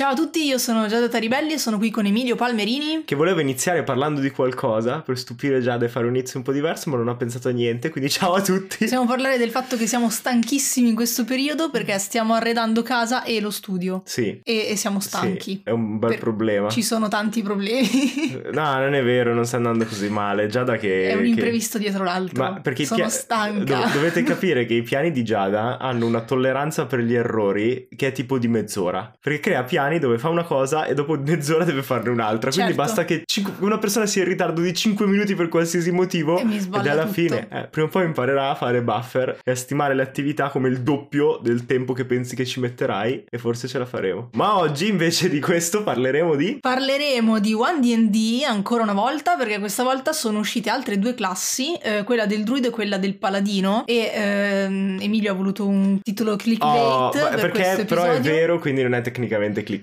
[0.00, 3.02] Ciao a tutti, io sono Giada Taribelli e sono qui con Emilio Palmerini.
[3.04, 6.52] Che voleva iniziare parlando di qualcosa per stupire Giada e fare un inizio un po'
[6.52, 8.78] diverso, ma non ha pensato a niente, quindi ciao a tutti.
[8.78, 13.42] Possiamo parlare del fatto che siamo stanchissimi in questo periodo perché stiamo arredando casa e
[13.42, 14.00] lo studio.
[14.06, 14.40] Sì.
[14.42, 15.56] E, e siamo stanchi.
[15.56, 16.70] Sì, è un bel Per- problema.
[16.70, 18.38] Ci sono tanti problemi.
[18.52, 20.46] No, non è vero, non sta andando così male.
[20.46, 21.10] Giada che...
[21.10, 22.42] è un che- imprevisto dietro l'altro.
[22.42, 23.76] Ma perché sono pia- stanca.
[23.76, 28.06] dov- dovete capire che i piani di Giada hanno una tolleranza per gli errori che
[28.06, 29.12] è tipo di mezz'ora.
[29.20, 32.50] Perché crea piani dove fa una cosa e dopo mezz'ora deve farne un'altra.
[32.50, 32.82] Quindi Certo.
[32.86, 36.38] basta che cinque- una persona sia in ritardo di 5 minuti per qualsiasi motivo.
[36.38, 37.12] E ed alla tutto.
[37.12, 40.68] fine, eh, prima o poi imparerà a fare buffer e a stimare le attività come
[40.68, 43.24] il doppio del tempo che pensi che ci metterai.
[43.30, 44.30] E forse ce la faremo.
[44.34, 46.58] Ma oggi invece di questo parleremo di.
[46.60, 51.74] Parleremo di One D&D ancora una volta perché questa volta sono uscite altre due classi,
[51.82, 56.36] eh, quella del druido e quella del paladino e ehm, Emilio ha voluto un titolo
[56.36, 59.79] clickbait Oh, per perché però è vero, quindi non è tecnicamente clickbait,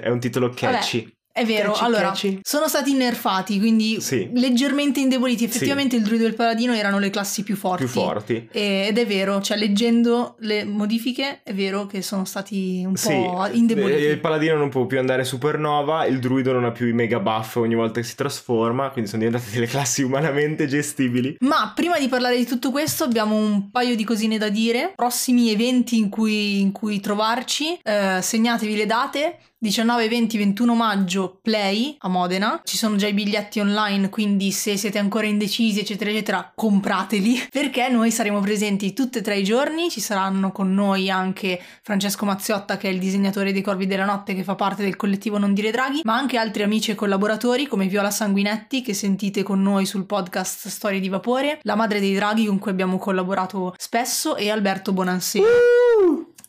[0.00, 1.17] è un titolo catchy.
[1.38, 2.38] È vero, Catchy, allora catchy.
[2.42, 4.28] sono stati nerfati, quindi Sì.
[4.34, 5.44] leggermente indeboliti.
[5.44, 7.84] Effettivamente il druido e il paladino erano le classi più forti.
[7.84, 8.48] Più forti.
[8.50, 13.48] Ed è vero, cioè leggendo le modifiche è vero che sono stati un Sì, po'
[13.52, 14.04] indeboliti.
[14.04, 17.20] eh, il paladino non può più andare supernova, il druido non ha più i mega
[17.20, 21.36] buff ogni volta che si trasforma, quindi sono diventate delle classi umanamente gestibili.
[21.40, 24.92] Ma prima di parlare di tutto questo abbiamo un paio di cosine da dire.
[24.96, 29.38] Prossimi eventi in cui, in cui trovarci, eh, segnatevi le date.
[29.60, 32.60] 19, 20, 21 maggio Play a Modena.
[32.62, 37.48] Ci sono già i biglietti online, quindi se siete ancora indecisi, eccetera, eccetera, comprateli.
[37.50, 39.90] Perché noi saremo presenti tutti e tre i giorni.
[39.90, 44.36] Ci saranno con noi anche Francesco Mazziotta, che è il disegnatore dei Corvi della Notte,
[44.36, 47.88] che fa parte del collettivo Non Dire Draghi, ma anche altri amici e collaboratori come
[47.88, 52.46] Viola Sanguinetti, che sentite con noi sul podcast Storie di Vapore, la madre dei draghi
[52.46, 55.40] con cui abbiamo collaborato spesso, e Alberto Bonansè.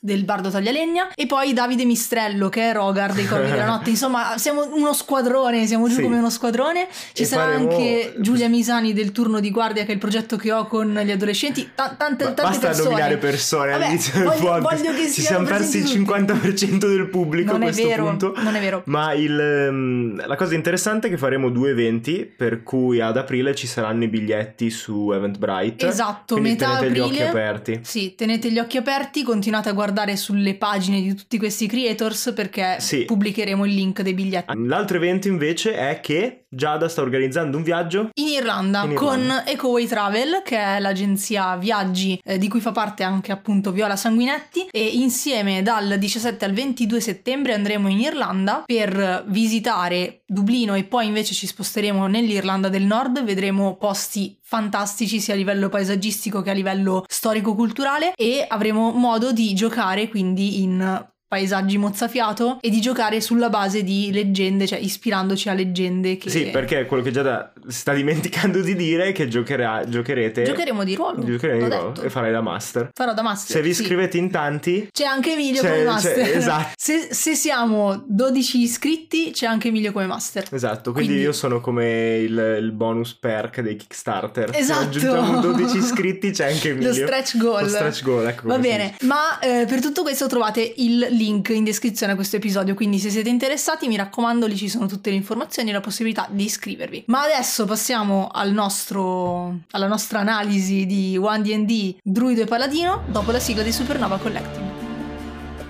[0.02, 3.90] Del Bardo Taglialegna e poi Davide Mistrello che è Rogar dei Corvi della Notte.
[4.00, 6.02] Insomma, siamo uno squadrone, siamo giù Sì.
[6.04, 6.88] come uno squadrone.
[7.14, 10.38] Ci E sarà faremo- anche Giulia Misani del turno di guardia, che è il progetto
[10.38, 11.72] che ho con gli adolescenti.
[11.76, 12.90] Ta- tante, tante basta persone.
[12.90, 14.84] nominare persone Vabbè, all'inizio del voglio- podcast.
[14.86, 18.34] voglio che Ci siamo persi il presenti 50% del pubblico Non a questo vero, punto.
[18.38, 18.84] non è vero.
[18.86, 23.54] Ma il, ehm, la cosa interessante è che faremo due eventi, per cui ad aprile
[23.54, 25.88] ci saranno i biglietti su Eventbrite.
[25.88, 27.24] Esatto, Quindi metà tenete gli aprile.
[27.24, 27.80] occhi aperti.
[27.84, 32.78] Sì, tenete gli occhi aperti, continuate a guardare sulle pagine di tutti questi creators perché
[32.80, 33.06] Sì.
[33.06, 34.54] pubblicheremo il link dei biglietti.
[34.66, 39.46] L'altro evento invece è che Giada sta organizzando un viaggio In Irlanda, In con Irlanda.
[39.46, 44.68] Ecoway Travel, che è l'agenzia viaggi eh, di cui fa parte anche appunto Viola Sanguinetti,
[44.72, 51.08] e insieme dal 17 al 22 settembre andremo in Irlanda per visitare Dublino e poi
[51.08, 56.54] invece ci sposteremo nell'Irlanda del Nord, vedremo posti fantastici sia a livello paesaggistico che a
[56.54, 63.50] livello storico-culturale e avremo modo di giocare quindi in paesaggi mozzafiato e di giocare sulla
[63.50, 68.60] base di leggende, cioè ispirandoci a leggende che Sì, perché quello che Giada sta dimenticando
[68.62, 70.44] di dire è che giocherà, giocherete.
[70.44, 71.24] Giocheremo di ruolo.
[71.24, 72.02] giocherete l'ho di ruolo detto.
[72.02, 72.90] e farai la master.
[72.94, 73.56] Farò da master.
[73.58, 73.82] Se vi sì.
[73.84, 76.36] iscrivete in tanti, C'è anche Emilio C'è- come master.
[76.38, 76.70] esatto.
[76.76, 80.48] Se, se siamo 12 iscritti, c'è anche Emilio come master.
[80.52, 84.52] esatto, quindi, Quindi- io sono come il, il bonus perk dei Kickstarter.
[84.52, 84.80] Se Esatto.
[84.86, 86.88] raggiungiamo 12 iscritti c'è anche Emilio.
[86.88, 87.62] Lo stretch goal.
[87.64, 91.66] Lo stretch goal, ecco Va bene, ma eh, per tutto questo trovate il link in
[91.66, 95.18] descrizione a questo episodio, quindi se siete interessati mi raccomando lì ci sono tutte le
[95.18, 97.04] informazioni e la possibilità di iscrivervi.
[97.08, 103.32] Ma adesso passiamo al nostro, alla nostra analisi di One D&D Druido e Paladino dopo
[103.32, 104.88] la sigla di Supernova Collective.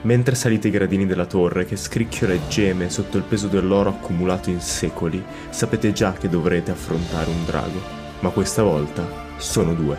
[0.03, 4.49] Mentre salite i gradini della torre che scricchiola e geme sotto il peso dell'oro accumulato
[4.49, 7.81] in secoli, sapete già che dovrete affrontare un drago.
[8.21, 9.05] Ma questa volta
[9.37, 9.97] sono due.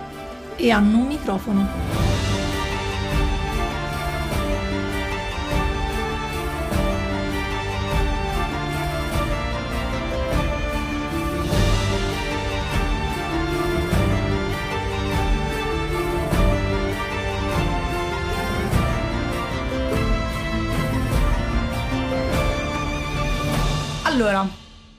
[0.56, 2.39] E hanno un microfono.
[24.20, 24.50] Allora,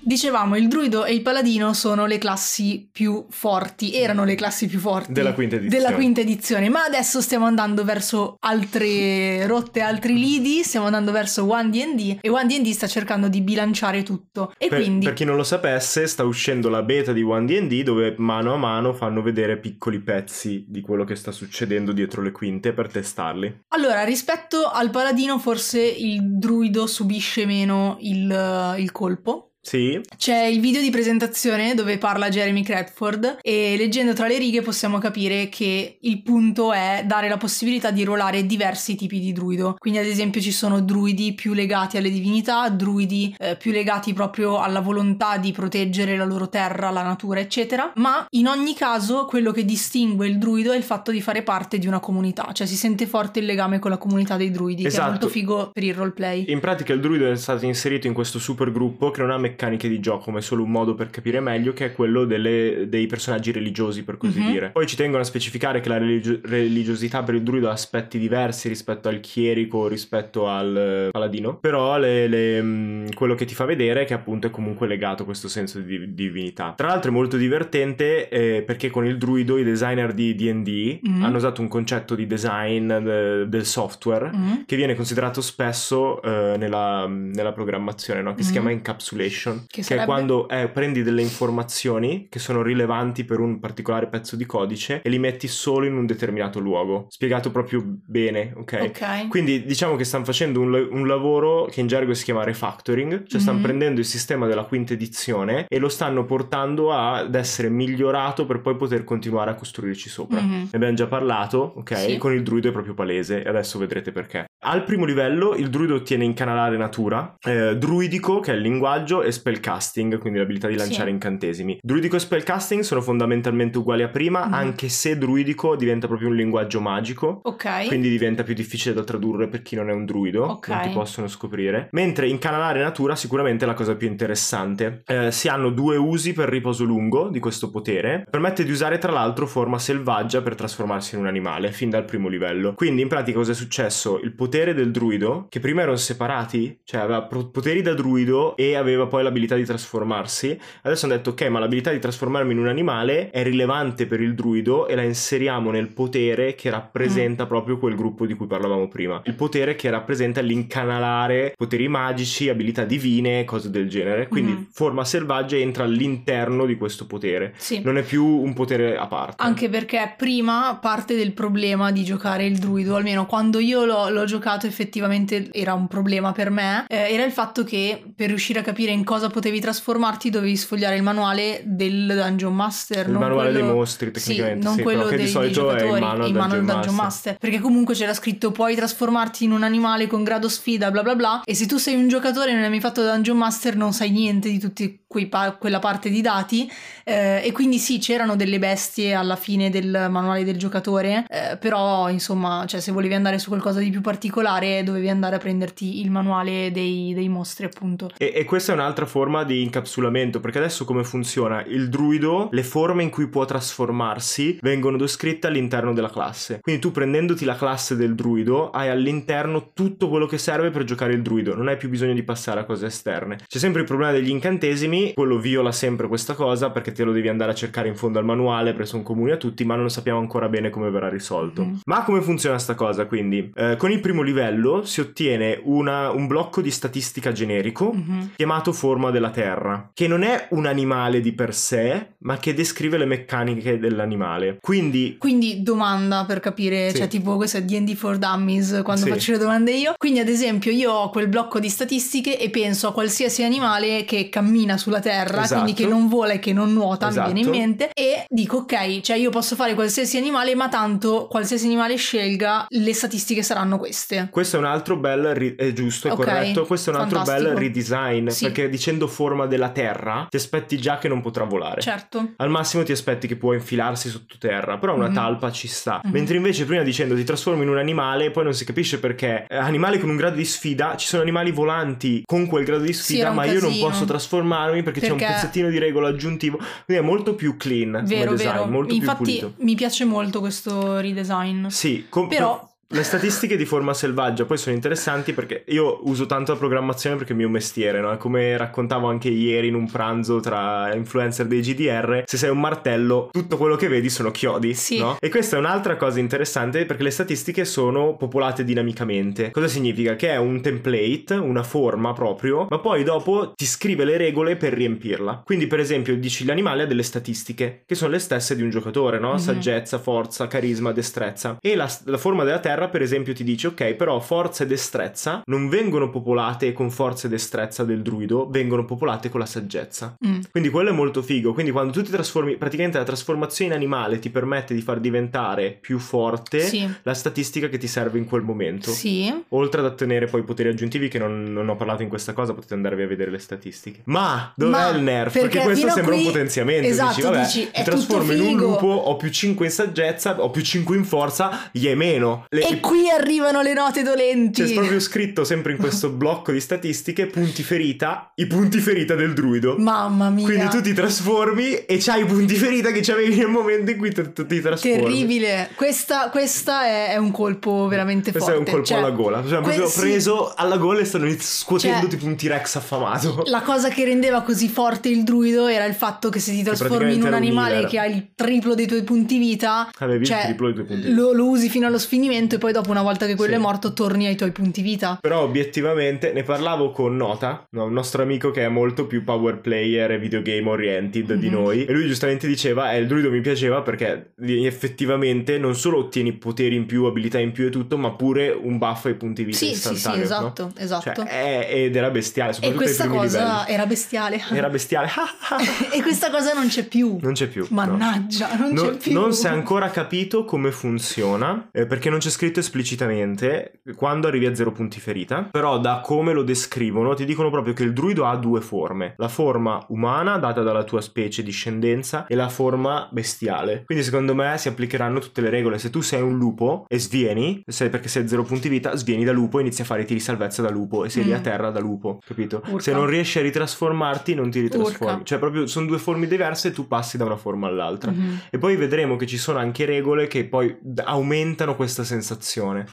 [0.02, 4.80] dicevamo, il druido e il paladino sono le classi più forti, erano le classi più
[4.80, 5.84] forti Della quinta edizione.
[5.84, 11.50] della quinta edizione, ma adesso stiamo andando verso altre rotte, altri lidi, stiamo andando verso
[11.50, 14.54] One D&D e One D&D sta cercando di bilanciare tutto.
[14.58, 17.84] E Per, quindi per chi non lo sapesse, sta uscendo la beta di One D&D
[17.84, 22.32] dove mano a mano fanno vedere piccoli pezzi di quello che sta succedendo dietro le
[22.32, 23.64] quinte per testarli.
[23.70, 29.51] Allora, rispetto al paladino, forse il druido subisce meno il, il colpo.
[29.62, 30.02] Sì.
[30.18, 34.98] C'è il video di presentazione dove parla Jeremy Cradford e leggendo tra le righe possiamo
[34.98, 39.76] capire che il punto è dare la possibilità di ruolare diversi tipi di druido.
[39.78, 44.60] Quindi ad esempio ci sono druidi più legati alle divinità, druidi eh, più legati proprio
[44.60, 47.92] alla volontà di proteggere la loro terra, la natura, eccetera.
[47.96, 51.78] Ma in ogni caso quello che distingue il druido è il fatto di fare parte
[51.78, 55.02] di una comunità, cioè si sente forte il legame con la comunità dei druidi, Esatto.
[55.02, 56.46] che è molto figo per il roleplay.
[56.48, 59.88] In pratica il druido è stato inserito in questo super gruppo che non ha meccaniche
[59.90, 63.06] di gioco, ma è solo un modo per capire meglio, che è quello delle- dei
[63.08, 64.52] personaggi religiosi, per così Mhm.
[64.52, 64.70] dire.
[64.70, 68.68] Poi ci tengono a specificare che la religio- religiosità per il druido ha aspetti diversi
[68.68, 74.02] rispetto al chierico, rispetto al eh, paladino, però le- le, quello che ti fa vedere
[74.02, 76.74] è che appunto è comunque legato a questo senso di di divinità.
[76.78, 81.24] Tra l'altro è molto divertente eh, perché con il druido i designer di D&D Mhm.
[81.24, 84.52] hanno usato un concetto di design eh, del software Mm.
[84.66, 88.34] che viene considerato spesso eh, nella, nella programmazione, no?
[88.34, 88.54] che si Mhm.
[88.54, 90.04] chiama encapsulation, Che che, sarebbe?
[90.04, 95.02] è quando eh, prendi delle informazioni che sono rilevanti per un particolare pezzo di codice
[95.02, 98.80] e li metti solo in un determinato luogo, spiegato proprio bene, ok?
[98.82, 99.28] Ok.
[99.28, 103.40] Quindi diciamo che stanno facendo un, un lavoro che in gergo si chiama refactoring, cioè
[103.40, 103.64] stanno Mhm.
[103.64, 108.76] prendendo il sistema della quinta edizione e lo stanno portando ad essere migliorato per poi
[108.76, 110.40] poter continuare a costruirci sopra.
[110.42, 110.52] Mhm.
[110.52, 111.98] Ne abbiamo già parlato, ok?
[111.98, 112.18] Sì.
[112.18, 114.46] Con il druido è proprio palese e adesso vedrete perché.
[114.64, 119.31] Al primo livello il druido ottiene incanalare natura, eh, druidico che è il linguaggio e
[119.32, 121.14] spellcasting, quindi l'abilità di lanciare Sì.
[121.14, 121.80] incantesimi.
[121.82, 124.54] Druidico e spellcasting sono fondamentalmente uguali a prima, Mhm.
[124.54, 127.40] anche se druidico diventa proprio un linguaggio magico.
[127.44, 127.88] Ok.
[127.88, 130.68] Quindi diventa più difficile da tradurre per chi non è un druido, Ok.
[130.70, 131.88] non ti possono scoprire.
[131.92, 135.04] Mentre incanalare natura sicuramente è la cosa più interessante.
[135.06, 138.26] Eh, si hanno due usi per riposo lungo di questo potere.
[138.30, 142.28] Permette di usare tra l'altro forma selvaggia per trasformarsi in un animale, fin dal primo
[142.28, 142.74] livello.
[142.74, 144.20] Quindi in pratica cosa è successo?
[144.22, 149.08] Il potere del druido, che prima erano separati, cioè aveva poteri da druido e aveva
[149.08, 153.30] poi l'abilità di trasformarsi, adesso hanno detto ok ma l'abilità di trasformarmi in un animale
[153.32, 158.26] è rilevante per il druido e la inseriamo nel potere che rappresenta proprio quel gruppo
[158.26, 159.22] di cui parlavamo prima.
[159.26, 164.28] Il potere che rappresenta l'incanalare poteri magici abilità divine cose del genere.
[164.28, 164.68] Quindi Mhm.
[164.72, 167.54] forma selvaggia entra all'interno di questo potere.
[167.58, 167.80] Sì.
[167.84, 169.36] non è più un potere a parte.
[169.42, 174.26] Anche perché prima parte del problema di giocare il druido, almeno quando io l'ho, l'ho
[174.26, 178.62] giocato effettivamente era un problema per me, eh, era il fatto che per riuscire a
[178.64, 183.08] capire in cosa potevi trasformarti dovevi sfogliare il manuale del Dungeon Master.
[183.08, 185.70] Il manuale quello- dei mostri, Sì, tecnicamente, non sì, quello che di dei, dei solito
[185.70, 186.94] è in giocatori, mano in mano al Dungeon Master.
[187.04, 187.38] Master.
[187.38, 191.42] Perché comunque c'era scritto puoi trasformarti in un animale con grado sfida, bla bla bla.
[191.44, 194.12] E se tu sei un giocatore e non hai mai fatto Dungeon Master, non sai
[194.12, 196.70] niente di tutti pa- quella parte di dati.
[197.04, 201.26] eh, e quindi sì, c'erano delle bestie alla fine del manuale del giocatore.
[201.30, 205.40] eh, però, insomma, cioè, se volevi andare su qualcosa di più particolare, dovevi andare a
[205.40, 208.12] prenderti il manuale dei, dei mostri, appunto.
[208.18, 211.64] E, e questa è un'altra forma di incapsulamento, perché adesso come funziona?
[211.66, 216.60] Il druido, le forme in cui può trasformarsi vengono descritte all'interno della classe.
[216.62, 221.14] Quindi tu prendendoti la classe del druido, hai all'interno tutto quello che serve per giocare
[221.14, 223.38] il druido, non hai più bisogno di passare a cose esterne.
[223.48, 227.28] C'è sempre il problema degli incantesimi, quello viola sempre questa cosa perché te lo devi
[227.28, 230.20] andare a cercare in fondo al manuale, perché sono comuni a tutti, ma non sappiamo
[230.20, 231.64] ancora bene come verrà risolto.
[231.64, 231.80] Mhm.
[231.86, 233.06] Ma come funziona sta cosa?
[233.06, 238.32] Quindi, Eh, con il primo livello si ottiene una- un blocco di statistica generico Mhm.
[238.36, 242.98] chiamato forma della terra, che non è un animale di per sé, ma che descrive
[242.98, 244.58] le meccaniche dell'animale.
[244.62, 246.98] Quindi Quindi domanda per capire, Sì.
[246.98, 249.10] cioè tipo questo è D&D for Dummies quando Sì.
[249.10, 249.94] faccio le domande io.
[249.98, 254.30] Quindi ad esempio io ho quel blocco di statistiche e penso a qualsiasi animale che
[254.30, 255.62] cammina sulla terra, Esatto.
[255.62, 257.28] quindi che non vola e che non nuota, Esatto.
[257.28, 261.28] mi viene in mente, e dico ok, cioè io posso fare qualsiasi animale, ma tanto
[261.30, 264.28] qualsiasi animale scelga, le statistiche saranno queste.
[264.30, 267.18] questo è un altro bel ri- è giusto, è Ok, corretto, questo è un altro
[267.20, 267.50] fantastico.
[267.50, 268.46] bel redesign, Sì.
[268.46, 271.80] perché dicendo forma della terra ti aspetti già che non potrà volare.
[271.82, 272.32] Certo.
[272.38, 275.14] Al massimo ti aspetti che può infilarsi sottoterra, però una Mhm.
[275.14, 276.02] talpa ci sta.
[276.04, 276.12] Mhm.
[276.12, 279.46] Mentre invece prima dicendo ti trasformi in un animale, poi non si capisce perché.
[279.48, 282.94] Eh, animali con un grado di sfida, ci sono animali volanti con quel grado di
[282.94, 283.88] Sì, sfida, un ma io non casino.
[283.88, 286.58] posso trasformarmi perché, c'è Perché- un pezzettino di regola aggiuntivo.
[286.86, 288.66] Quindi è molto più clean Vero, come design, vero.
[288.66, 289.54] molto Infatti più pulito.
[289.64, 291.68] mi piace molto questo redesign.
[291.68, 296.52] Sì, com- Però- le statistiche di forma selvaggia poi sono interessanti perché io uso tanto
[296.52, 298.16] la programmazione perché è il mio mestiere, no?
[298.18, 303.30] Come raccontavo anche ieri in un pranzo tra influencer dei GDR, se sei un martello,
[303.32, 305.00] tutto quello che vedi sono chiodi, Sì.
[305.00, 305.16] no?
[305.20, 309.52] E questa è un'altra cosa interessante perché le statistiche sono popolate dinamicamente.
[309.52, 310.16] Cosa significa?
[310.16, 314.74] Che è un template, una forma proprio, ma poi dopo ti scrive le regole per
[314.74, 315.44] riempirla.
[315.46, 319.18] Quindi, per esempio, dici l'animale ha delle statistiche che sono le stesse di un giocatore,
[319.20, 319.32] no?
[319.32, 319.38] Mhm.
[319.38, 321.58] Saggezza, forza, carisma, destrezza.
[321.62, 324.68] E la, la forma della terra terra, per esempio, ti dice ok, però forza e
[324.68, 330.16] destrezza non vengono popolate con forza e destrezza del druido, vengono popolate con la saggezza.
[330.26, 330.40] Mm.
[330.52, 331.54] Quindi quello è molto figo.
[331.54, 335.78] Quindi quando tu ti trasformi, praticamente la trasformazione in animale ti permette di far diventare
[335.80, 336.88] più forte Sì.
[337.04, 338.92] la statistica che ti serve in quel momento.
[338.92, 339.32] Sì.
[339.50, 342.74] Oltre ad ottenere poi poteri aggiuntivi, che non, non ho parlato in questa cosa, potete
[342.74, 344.02] andarvi a vedere le statistiche.
[344.06, 345.34] Ma dov'è Ma, il nerf?
[345.34, 346.88] perché Perché, questo sembra qui- un potenziamento.
[346.88, 350.50] esatto, dici, vabbè, dici, mi trasformo in un lupo, ho più 5 in saggezza, ho
[350.50, 352.46] più 5 in forza, gli è meno.
[352.50, 354.64] Le- E qui arrivano le note dolenti.
[354.64, 359.34] c'è proprio scritto sempre in questo blocco di statistiche punti ferita, i punti ferita del
[359.34, 359.76] druido.
[359.78, 360.46] Mamma mia.
[360.46, 364.12] Quindi tu ti trasformi e c'hai i punti ferita che c'avevi nel momento in cui
[364.12, 364.98] ti, ti trasformi.
[365.04, 365.70] Terribile.
[365.76, 368.70] Questa, questa è, è un colpo veramente Questo è forte.
[368.70, 369.42] un colpo Cioè, alla gola.
[369.42, 370.00] Cioè, que- proprio sì.
[370.00, 373.44] preso alla gola e stanno scuotendo Cioè, tipo un T-Rex affamato.
[373.48, 377.14] La cosa che rendeva così forte il druido era il fatto che se ti trasformi
[377.16, 377.90] in un un animale healer.
[377.90, 381.14] che ha il triplo dei tuoi punti vita, Avevi cioè, il triplo dei tuoi punti.
[381.14, 383.58] lo, lo usi fino allo sfinimento e poi dopo una volta che quello Sì.
[383.58, 385.18] è morto torni ai tuoi punti vita.
[385.20, 389.60] Però obiettivamente ne parlavo con Nota, no, un nostro amico che è molto più power
[389.60, 391.54] player e videogame oriented di Mhm.
[391.54, 391.86] noi.
[391.86, 394.34] E lui giustamente diceva: Eh, il druido mi piaceva perché
[394.76, 398.78] effettivamente non solo ottieni poteri in più, abilità in più e tutto, ma pure un
[398.78, 400.18] buff ai punti vita Sì, sì, sì, istantaneo.
[400.20, 400.24] no?
[400.26, 401.14] esatto, esatto.
[401.24, 403.74] Cioè, è- ed era bestiale, e soprattutto ai questa cosa livelli.
[403.74, 404.42] era bestiale.
[404.52, 405.10] Era bestiale.
[405.94, 407.18] e questa cosa non c'è più.
[407.22, 407.66] non c'è più.
[407.70, 407.76] no.
[407.76, 409.12] Mannaggia, non No- c'è più.
[409.14, 414.46] non si è ancora capito come funziona, eh, perché non c'è scritto esplicitamente quando arrivi
[414.46, 418.26] a zero punti ferita, però da come lo descrivono ti dicono proprio che il druido
[418.26, 423.84] ha due forme, la forma umana data dalla tua specie discendenza e la forma bestiale.
[423.86, 427.62] Quindi secondo me si applicheranno tutte le regole, se tu sei un lupo e svieni,
[427.66, 430.06] se- perché sei a zero punti vita, svieni da lupo e inizi a fare i
[430.06, 431.44] tiri salvezza da lupo e sei lì a Mm.
[431.44, 432.62] terra da lupo, capito?
[432.68, 432.80] Urca.
[432.82, 435.24] Se non riesci a ritrasformarti non ti ritrasformi, Urca.
[435.24, 438.12] cioè proprio sono due forme diverse e tu passi da una forma all'altra.
[438.12, 438.42] Mhm.
[438.50, 442.31] E poi vedremo che ci sono anche regole che poi aumentano questa sensazione.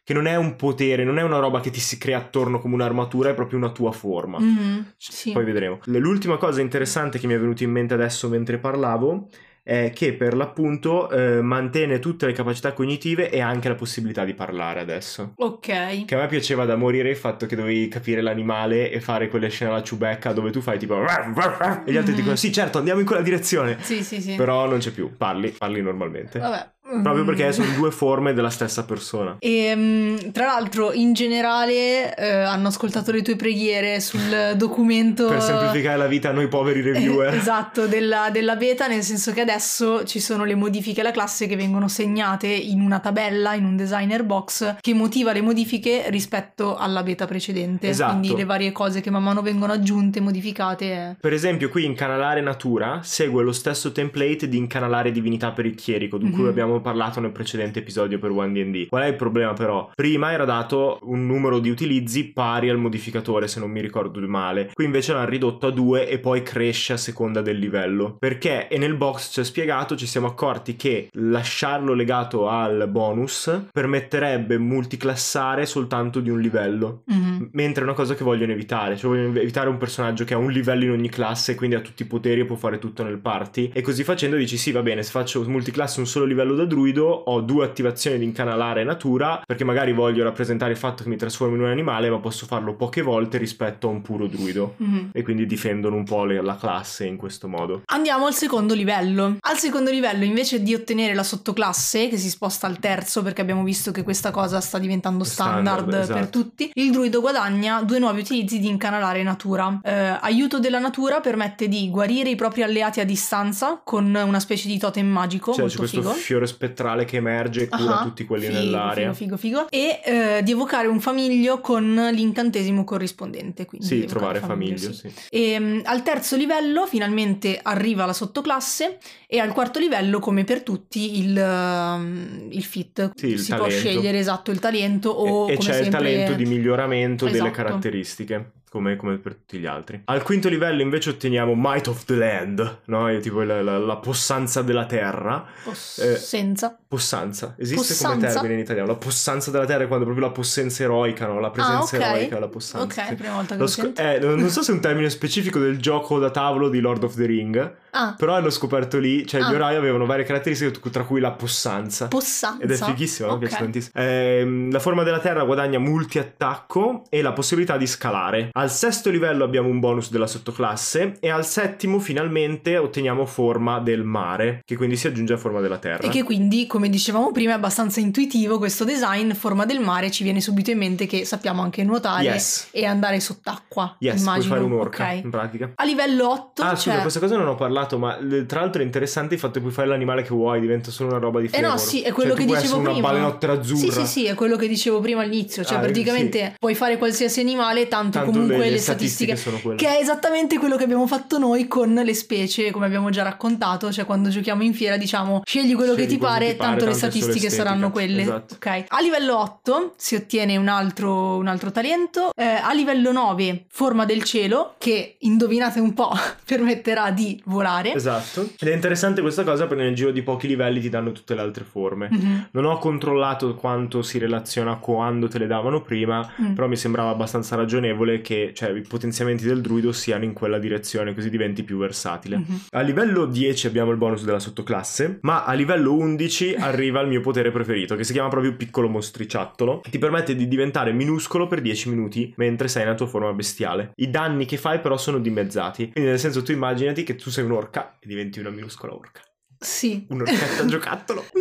[0.02, 2.74] Che non è un potere, non è una roba che ti si crea attorno come
[2.74, 4.38] un'armatura, è proprio una tua forma.
[4.38, 5.32] Mhm, Sì.
[5.32, 5.78] Poi vedremo.
[5.84, 9.28] L'ultima cosa interessante che mi è venuta in mente adesso mentre parlavo
[9.62, 14.32] è che per l'appunto eh, mantiene tutte le capacità cognitive e anche la possibilità di
[14.32, 15.34] parlare adesso.
[15.36, 16.06] Ok.
[16.06, 19.50] Che a me piaceva da morire il fatto che dovevi capire l'animale e fare quelle
[19.50, 22.16] scene alla ciubecca dove tu fai tipo e gli altri Mhm.
[22.18, 23.76] dicono sì certo andiamo in quella direzione.
[23.82, 24.36] Sì, sì, sì.
[24.36, 26.38] Però non c'è più, parli, parli normalmente.
[26.38, 26.70] Vabbè.
[27.02, 27.26] Proprio Mm.
[27.26, 29.36] perché sono due forme della stessa persona.
[29.40, 35.26] E mm, tra l'altro, in generale, eh, hanno ascoltato le tue preghiere sul documento.
[35.28, 37.32] Per semplificare la vita a noi poveri reviewer.
[37.34, 41.46] Eh, esatto, della, della beta, nel senso che adesso ci sono le modifiche alla classe
[41.46, 46.76] che vengono segnate in una tabella, in un designer box, che motiva le modifiche rispetto
[46.76, 47.88] alla beta precedente.
[47.88, 48.12] Esatto.
[48.18, 50.84] Quindi le varie cose che man mano vengono aggiunte, modificate.
[50.92, 51.16] eh.
[51.20, 56.16] Per esempio, qui incanalare natura segue lo stesso template di incanalare divinità per il chierico,
[56.18, 56.48] di cui Mhm.
[56.48, 58.88] abbiamo parlato nel precedente episodio per 1D&D.
[58.88, 59.90] Qual è il problema però?
[59.94, 64.70] Prima era dato un numero di utilizzi pari al modificatore, se non mi ricordo male.
[64.72, 68.16] Qui invece l'hanno ridotto a due e poi cresce a seconda del livello.
[68.18, 68.68] Perché?
[68.68, 75.66] E nel box c'è spiegato, ci siamo accorti che lasciarlo legato al bonus permetterebbe multiclassare
[75.66, 77.02] soltanto di un livello.
[77.06, 77.50] Mhm.
[77.52, 80.50] Mentre è una cosa che vogliono evitare, cioè vogliono evitare un personaggio che ha un
[80.50, 83.70] livello in ogni classe, quindi ha tutti i poteri e può fare tutto nel party.
[83.72, 87.06] E così facendo dici: sì, va bene, se faccio multiclasse un solo livello da druido,
[87.08, 91.56] ho due attivazioni di incanalare natura, perché magari voglio rappresentare il fatto che mi trasformo
[91.56, 94.74] in un animale, ma posso farlo poche volte rispetto a un puro druido.
[94.76, 95.10] Mhm.
[95.12, 97.82] E quindi difendono un po' le- la classe in questo modo.
[97.86, 99.36] Andiamo al secondo livello.
[99.40, 103.62] Al secondo livello, invece di ottenere la sottoclasse, che si sposta al terzo, perché abbiamo
[103.64, 105.56] visto che questa cosa sta diventando standard,
[105.88, 106.18] Standard, esatto.
[106.18, 109.80] per tutti, il druido guadagna due nuovi utilizzi di incanalare natura.
[109.82, 114.68] Eh, aiuto della natura permette di guarire i propri alleati a distanza con una specie
[114.68, 116.12] di totem magico, Cioè, c'è molto questo figo.
[116.12, 119.12] fiore spettrale che emerge e cura Ah, tutti quelli figo, nell'area.
[119.14, 119.70] Figo, figo, figo.
[119.70, 123.64] E eh, di evocare un famiglio con l'incantesimo corrispondente.
[123.64, 125.08] Quindi Sì, trovare famiglio, famiglio, sì.
[125.08, 125.26] sì.
[125.30, 128.98] E, mm, al terzo livello finalmente arriva la sottoclasse
[129.28, 133.12] e al quarto livello, come per tutti, il, um, il fit.
[133.14, 133.78] Sì, il si può talento.
[133.78, 137.52] scegliere esatto il talento o e, e c'è il sempre- talento di miglioramento delle Esatto.
[137.52, 138.52] caratteristiche.
[138.70, 140.02] Come, come per tutti gli altri.
[140.04, 143.08] Al quinto livello invece otteniamo Might of the Land, no?
[143.08, 145.44] È tipo la, la- la possanza della terra.
[145.64, 146.78] Possenza.
[146.88, 148.32] Possanza, esiste come Possanza?
[148.34, 148.88] termine in italiano.
[148.88, 151.38] La possanza della terra è quando proprio la possenza eroica, no?
[151.40, 152.14] La presenza Ah, ok.
[152.14, 153.02] eroica, la possanza.
[153.02, 154.00] Ok, prima volta che Lo lo sento.
[154.02, 157.14] eh, non so se è un termine specifico del gioco da tavolo di Lord of
[157.14, 159.54] the Ring, Ah, però hanno scoperto lì, cioè gli Ah.
[159.54, 162.08] eroi avevano varie caratteristiche, tra cui la possanza.
[162.08, 162.62] possanza.
[162.62, 163.40] Ed è fighissimo, mi Ok.
[163.40, 163.92] piace tantissimo.
[164.02, 169.44] Ehm, la forma della terra guadagna multi-attacco e la possibilità di scalare Al sesto livello
[169.44, 174.96] abbiamo un bonus della sottoclasse e al settimo finalmente otteniamo forma del mare, che quindi
[174.96, 176.02] si aggiunge a forma della terra.
[176.04, 180.24] E che quindi, come dicevamo prima, è abbastanza intuitivo questo design, forma del mare, ci
[180.24, 182.70] viene subito in mente che sappiamo anche nuotare Yes.
[182.72, 183.94] e andare sott'acqua.
[184.00, 184.46] Yes, immagino.
[184.56, 185.20] puoi fare un'orca Ok.
[185.22, 185.70] in pratica.
[185.76, 186.76] A livello 8 Ah, c'è...
[186.90, 189.72] scusa, questa cosa non ho parlato, ma tra l'altro è interessante il fatto che puoi
[189.72, 191.70] fare l'animale che vuoi, diventa solo una roba di Eh flavor.
[191.70, 192.90] no, sì, è quello Cioè, che dicevo prima.
[192.90, 193.78] una balenottera azzurra.
[193.80, 195.62] Sì, sì, sì, è quello che dicevo prima all'inizio.
[195.62, 199.36] Cioè, Ah, praticamente puoi fare qualsiasi animale, tanto, Tanto comunque le- le, le statistiche statistiche.
[199.36, 199.76] sono quelle.
[199.76, 203.90] Che è esattamente quello che abbiamo fatto noi con le specie, come abbiamo già raccontato.
[203.92, 206.68] Cioè, quando giochiamo in fiera, diciamo, scegli quello Scegli che ti quello pare, ti pare,
[206.70, 208.22] tanto le tanto solo statistiche saranno quelle.
[208.22, 208.54] Esatto.
[208.54, 208.84] Ok.
[208.88, 212.32] A livello 8 si ottiene un altro, un altro talento.
[212.34, 216.10] Eh, a livello 9, forma del cielo, che indovinate un po',
[216.44, 217.94] permetterà di volare.
[217.94, 218.48] Esatto.
[218.58, 221.40] Ed è interessante questa cosa perché nel giro di pochi livelli ti danno tutte le
[221.40, 222.08] altre forme.
[222.10, 222.48] Mhm.
[222.52, 226.52] Non ho controllato quanto si relaziona a quando te le davano prima, Mm.
[226.54, 231.14] però mi sembrava abbastanza ragionevole che cioè, i potenziamenti del druido siano in quella direzione,
[231.14, 232.38] così diventi più versatile.
[232.38, 232.60] Mhm.
[232.70, 237.20] A livello 10 abbiamo il bonus della sottoclasse, ma a livello 11 arriva il mio
[237.20, 241.90] potere preferito, che si chiama proprio piccolo mostriciattolo, ti permette di diventare minuscolo per 10
[241.90, 243.92] minuti mentre sei nella tua forma bestiale.
[243.96, 247.44] I danni che fai però sono dimezzati, quindi nel senso tu immaginati che tu sei
[247.44, 249.20] un'orca e diventi una minuscola orca.
[249.58, 250.06] Sì.
[250.08, 251.24] Un'orchetta giocattolo.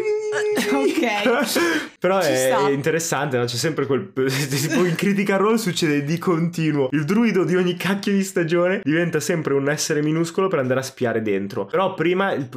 [0.70, 1.98] Ok.
[2.00, 2.70] Però è sta.
[2.70, 3.46] interessante, no?
[3.46, 4.12] C'è sempre quel.
[4.14, 6.90] tipo in Critical Role succede di continuo.
[6.92, 10.84] Il druido di ogni cacchio di stagione diventa sempre un essere minuscolo per andare a
[10.84, 11.66] spiare dentro.
[11.66, 12.50] Però prima il-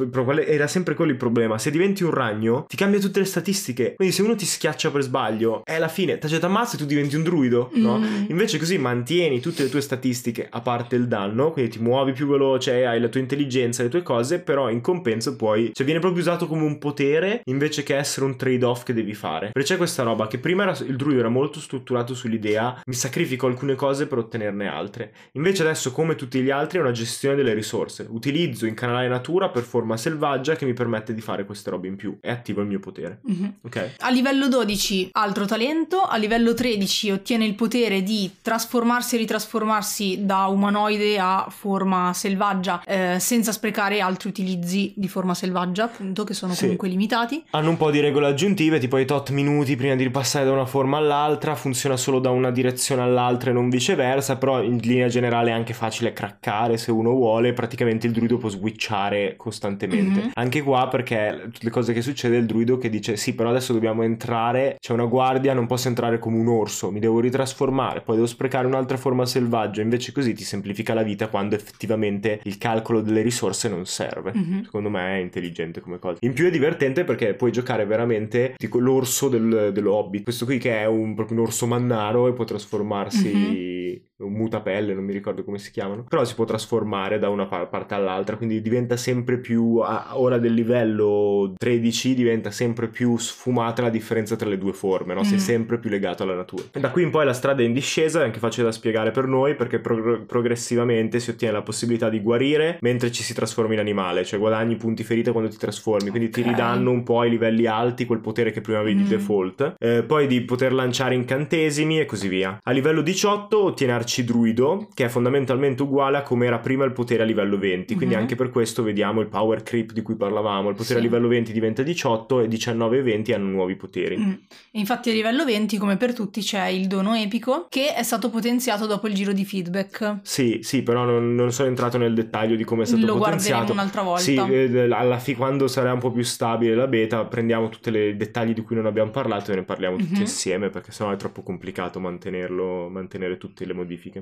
[0.45, 1.57] era sempre quello il problema.
[1.57, 3.93] Se diventi un ragno, ti cambia tutte le statistiche.
[3.95, 7.15] Quindi se uno ti schiaccia per sbaglio, è alla fine, ti ammazza e tu diventi
[7.15, 7.99] un druido, no?
[7.99, 8.25] Mm.
[8.29, 12.27] Invece così mantieni tutte le tue statistiche a parte il danno, quindi ti muovi più
[12.27, 16.21] veloce, hai la tua intelligenza, le tue cose, però in compenso poi, cioè viene proprio
[16.21, 19.49] usato come un potere invece che essere un trade-off che devi fare.
[19.51, 23.47] Perché c'è questa roba che prima era- il druido era molto strutturato sull'idea mi sacrifico
[23.47, 25.13] alcune cose per ottenerne altre.
[25.33, 28.05] Invece adesso come tutti gli altri è una gestione delle risorse.
[28.09, 31.97] Utilizzo in canale natura per forma selvaggia che mi permette di fare queste robe in
[31.97, 33.19] più e attivo il mio potere.
[33.23, 33.55] Mhm.
[33.63, 33.95] Ok?
[33.99, 40.25] A livello 12 altro talento, a livello 13 ottiene il potere di trasformarsi e ritrasformarsi
[40.25, 45.40] da umanoide a forma selvaggia eh, senza sprecare altri utilizzi di forma selvaggia,
[45.83, 46.61] appunto, che sono Sì.
[46.61, 47.43] comunque limitati.
[47.51, 50.65] Hanno un po' di regole aggiuntive, tipo i tot minuti prima di ripassare da una
[50.65, 55.49] forma all'altra, funziona solo da una direzione all'altra e non viceversa, però in linea generale
[55.49, 60.21] è anche facile craccare se uno vuole, praticamente il druido può switchare costantemente.
[60.21, 60.31] Mhm.
[60.33, 63.73] Anche qua perché tutte le cose che succede il druido che dice sì, però adesso
[63.73, 68.15] dobbiamo entrare, c'è una guardia, non posso entrare come un orso, mi devo ritrasformare, poi
[68.15, 73.01] devo sprecare un'altra forma selvaggia, invece così ti semplifica la vita quando effettivamente il calcolo
[73.01, 74.31] delle risorse non serve.
[74.33, 74.63] Mhm.
[74.65, 76.17] Secondo me è intelligente come cosa.
[76.21, 80.23] In più è divertente perché puoi giocare veramente tipo l'orso del, dello Hobbit.
[80.23, 84.09] Questo qui che è un, proprio un orso mannaro e può trasformarsi.
[84.21, 86.03] Un mutapelle, non mi ricordo come si chiamano.
[86.07, 88.35] Però si può trasformare da una par- parte all'altra.
[88.37, 89.77] Quindi diventa sempre più.
[89.83, 95.13] a- ora del livello 13 diventa sempre più sfumata la differenza tra le due forme.
[95.13, 95.23] No?
[95.23, 95.39] Sei Mm.
[95.41, 96.63] sempre più legato alla natura.
[96.71, 98.21] E da qui in poi la strada è in discesa.
[98.21, 102.19] È anche facile da spiegare per noi perché progr- progressivamente si ottiene la possibilità di
[102.21, 104.25] guarire mentre ci si trasforma in animale.
[104.25, 106.09] Cioè guadagni punti ferita quando ti trasformi.
[106.09, 106.47] Quindi ti Ok.
[106.47, 109.07] ridanno un po' ai livelli alti quel potere che prima avevi di Mm.
[109.09, 109.75] default.
[109.79, 112.57] Eh, poi di poter lanciare incantesimi e così via.
[112.61, 113.93] A livello 18 ottiene
[114.31, 117.95] Arcidruido, che è fondamentalmente uguale a come era prima il potere a livello 20.
[117.95, 118.21] Quindi Mhm.
[118.21, 120.69] anche per questo vediamo il power creep di cui parlavamo.
[120.69, 121.05] Il potere Sì.
[121.05, 124.17] a livello 20 diventa 18 e 19 e 20 hanno nuovi poteri.
[124.17, 124.31] Mm.
[124.71, 128.85] Infatti a livello 20, come per tutti, c'è il dono epico che è stato potenziato
[128.85, 130.19] dopo il giro di feedback.
[130.23, 133.73] Sì, sì, però non, non sono entrato nel dettaglio di come è stato Lo potenziato.
[133.73, 134.21] guarderemo un'altra volta.
[134.21, 138.15] Sì, eh, alla fi- quando sarà un po' più stabile la beta, prendiamo tutti i
[138.15, 140.21] dettagli di cui non abbiamo parlato e ne parliamo tutti Mhm.
[140.21, 144.20] insieme, perché sennò è troppo complicato mantenerlo, mantenere tutte le modifiche.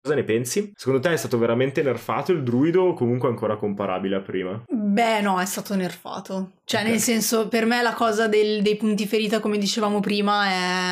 [0.00, 0.70] Cosa ne pensi?
[0.76, 4.62] Secondo te è stato veramente nerfato il druido o comunque ancora comparabile a prima?
[4.68, 6.52] Beh, no, è stato nerfato.
[6.64, 6.86] Cioè, Ok.
[6.86, 10.46] nel senso, per me la cosa del- dei punti ferita, come dicevamo prima,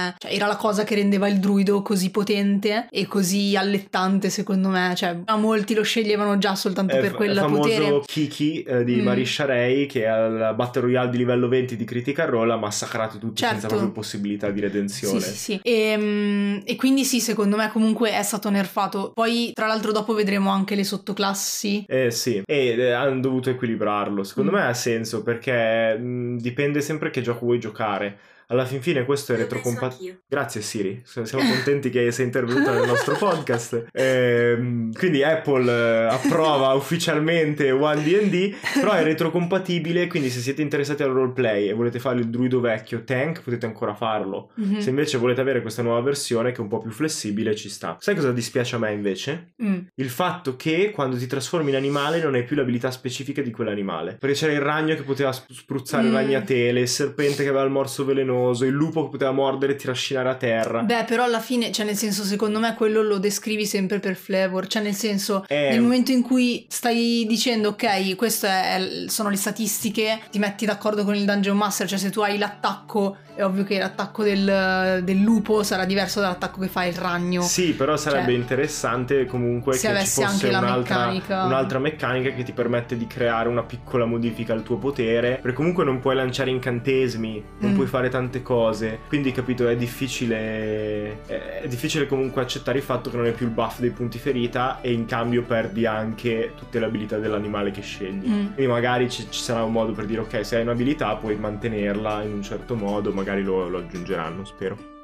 [0.08, 0.14] è...
[0.18, 4.92] cioè, era la cosa che rendeva il druido così potente e così allettante, secondo me.
[4.96, 8.00] Cioè, a molti lo sceglievano già soltanto È per fa- quel il famoso potere.
[8.06, 9.04] Kiki eh, di Mm.
[9.04, 13.42] Marisha Ray che al Battle Royale di livello 20 di Critical Role ha massacrato tutti
[13.42, 13.68] senza Certo.
[13.68, 15.20] proprio possibilità di redenzione.
[15.20, 15.60] Sì, sì, sì.
[15.62, 18.95] E, mm, e quindi sì, secondo me comunque è stato nerfato.
[19.12, 21.84] Poi, tra l'altro, dopo vedremo anche le sottoclassi.
[21.88, 24.24] Eh sì, e eh, hanno dovuto equilibrarlo.
[24.24, 24.54] Secondo Mm.
[24.54, 28.18] me ha senso perché mh, dipende sempre che gioco vuoi giocare.
[28.48, 30.22] Alla fin fine questo è retrocompatibile.
[30.28, 33.86] Grazie Siri, siamo contenti che sei intervenuta nel nostro podcast.
[33.92, 41.02] Ehm, quindi Apple eh, approva ufficialmente One D&D, però è retrocompatibile, quindi se siete interessati
[41.02, 44.50] al roleplay e volete fare il druido vecchio tank potete ancora farlo.
[44.54, 44.78] Mhm.
[44.78, 47.96] Se invece volete avere questa nuova versione che è un po' più flessibile ci sta.
[48.00, 49.52] Sai cosa dispiace a me invece?
[49.62, 49.78] Mm.
[49.96, 54.16] Il fatto che quando ti trasformi in animale non hai più l'abilità specifica di quell'animale.
[54.18, 56.12] Perché c'era il ragno che poteva sp- spruzzare Mm.
[56.14, 60.28] ragnatele, il serpente che aveva il morso velenoso, il lupo che poteva mordere e trascinare
[60.28, 60.82] a terra.
[60.82, 64.66] Beh, però alla fine, cioè nel senso, secondo me quello lo descrivi sempre per flavor,
[64.66, 70.20] cioè nel senso, Eh, nel momento in cui stai dicendo, ok, queste sono le statistiche,
[70.30, 73.78] ti metti d'accordo con il Dungeon Master, cioè se tu hai l'attacco, è ovvio che
[73.78, 77.42] l'attacco del, del lupo sarà diverso dall'attacco che fa il ragno.
[77.42, 80.72] Sì, però sarebbe Cioè, interessante comunque se che ci fosse un'altra,
[81.06, 81.44] meccanica.
[81.44, 85.38] un'altra meccanica che ti permette di creare una piccola modifica al tuo potere.
[85.42, 87.74] Perché comunque non puoi lanciare incantesimi, non Mm.
[87.74, 89.00] puoi fare tante cose.
[89.08, 91.24] Quindi, capito, è difficile.
[91.26, 94.18] È è difficile comunque accettare il fatto che non hai più il buff dei punti
[94.18, 98.26] ferita e in cambio perdi anche tutte le abilità dell'animale che scegli.
[98.28, 98.44] Mm.
[98.54, 102.22] Quindi magari ci, ci sarà un modo per dire ok, se hai un'abilità puoi mantenerla
[102.22, 104.95] in un certo modo, magari lo, lo aggiungeranno, spero.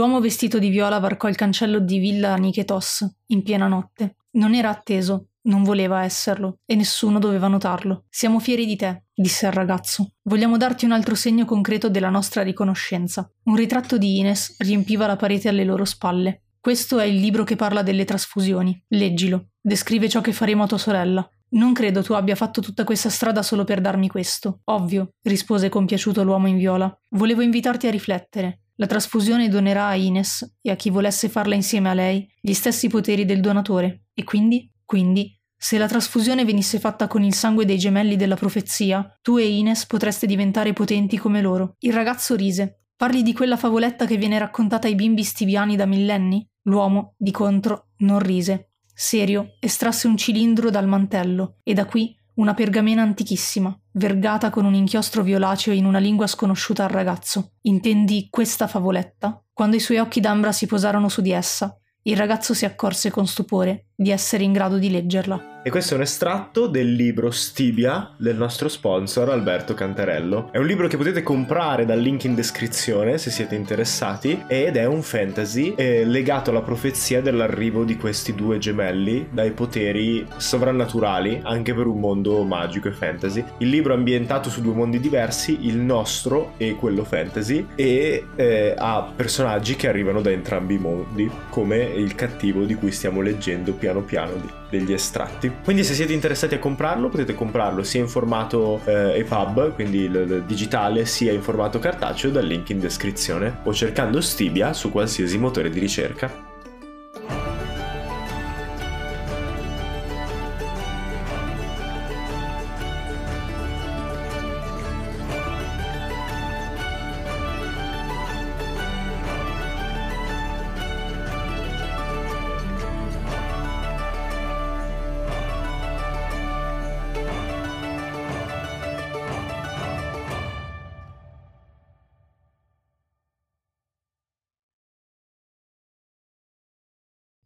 [0.00, 4.16] L'uomo vestito di viola varcò il cancello di Villa Niketos in piena notte.
[4.30, 8.06] Non era atteso, non voleva esserlo, e nessuno doveva notarlo.
[8.08, 10.12] Siamo fieri di te, disse il ragazzo.
[10.22, 13.30] Vogliamo darti un altro segno concreto della nostra riconoscenza.
[13.42, 16.44] Un ritratto di Ines riempiva la parete alle loro spalle.
[16.58, 18.82] Questo è il libro che parla delle trasfusioni.
[18.88, 19.48] Leggilo.
[19.60, 21.30] Descrive ciò che faremo a tua sorella.
[21.50, 24.60] Non credo tu abbia fatto tutta questa strada solo per darmi questo.
[24.64, 26.90] Ovvio, rispose compiaciuto l'uomo in viola.
[27.10, 28.60] Volevo invitarti a riflettere.
[28.80, 32.88] La trasfusione donerà a Ines e a chi volesse farla insieme a lei gli stessi
[32.88, 34.04] poteri del donatore.
[34.14, 34.72] E quindi?
[34.86, 39.46] Quindi, se la trasfusione venisse fatta con il sangue dei gemelli della profezia, tu e
[39.46, 41.74] Ines potreste diventare potenti come loro.
[41.80, 42.84] Il ragazzo rise.
[42.96, 46.48] Parli di quella favoletta che viene raccontata ai bimbi stiviani da millenni?
[46.62, 48.70] L'uomo, di contro, non rise.
[48.94, 54.74] Serio, estrasse un cilindro dal mantello e da qui una pergamena antichissima, vergata con un
[54.74, 57.52] inchiostro violaceo in una lingua sconosciuta al ragazzo.
[57.62, 59.42] Intendi questa favoletta?
[59.52, 63.26] Quando i suoi occhi d'ambra si posarono su di essa, il ragazzo si accorse con
[63.26, 65.59] stupore di essere in grado di leggerla.
[65.62, 70.48] E questo è un estratto del libro Stibia del nostro sponsor Alberto Cantarello.
[70.52, 74.86] È un libro che potete comprare dal link in descrizione se siete interessati ed è
[74.86, 81.74] un fantasy eh, legato alla profezia dell'arrivo di questi due gemelli dai poteri sovrannaturali anche
[81.74, 83.44] per un mondo magico e fantasy.
[83.58, 88.74] Il libro è ambientato su due mondi diversi, il nostro e quello fantasy, e eh,
[88.78, 93.74] ha personaggi che arrivano da entrambi i mondi, come il cattivo di cui stiamo leggendo
[93.74, 95.50] piano piano di- degli estratti.
[95.62, 100.14] Quindi se siete interessati a comprarlo potete comprarlo sia in formato eh, EPUB, quindi il,
[100.14, 105.38] il digitale, sia in formato cartaceo dal link in descrizione o cercando Stibia su qualsiasi
[105.38, 106.49] motore di ricerca.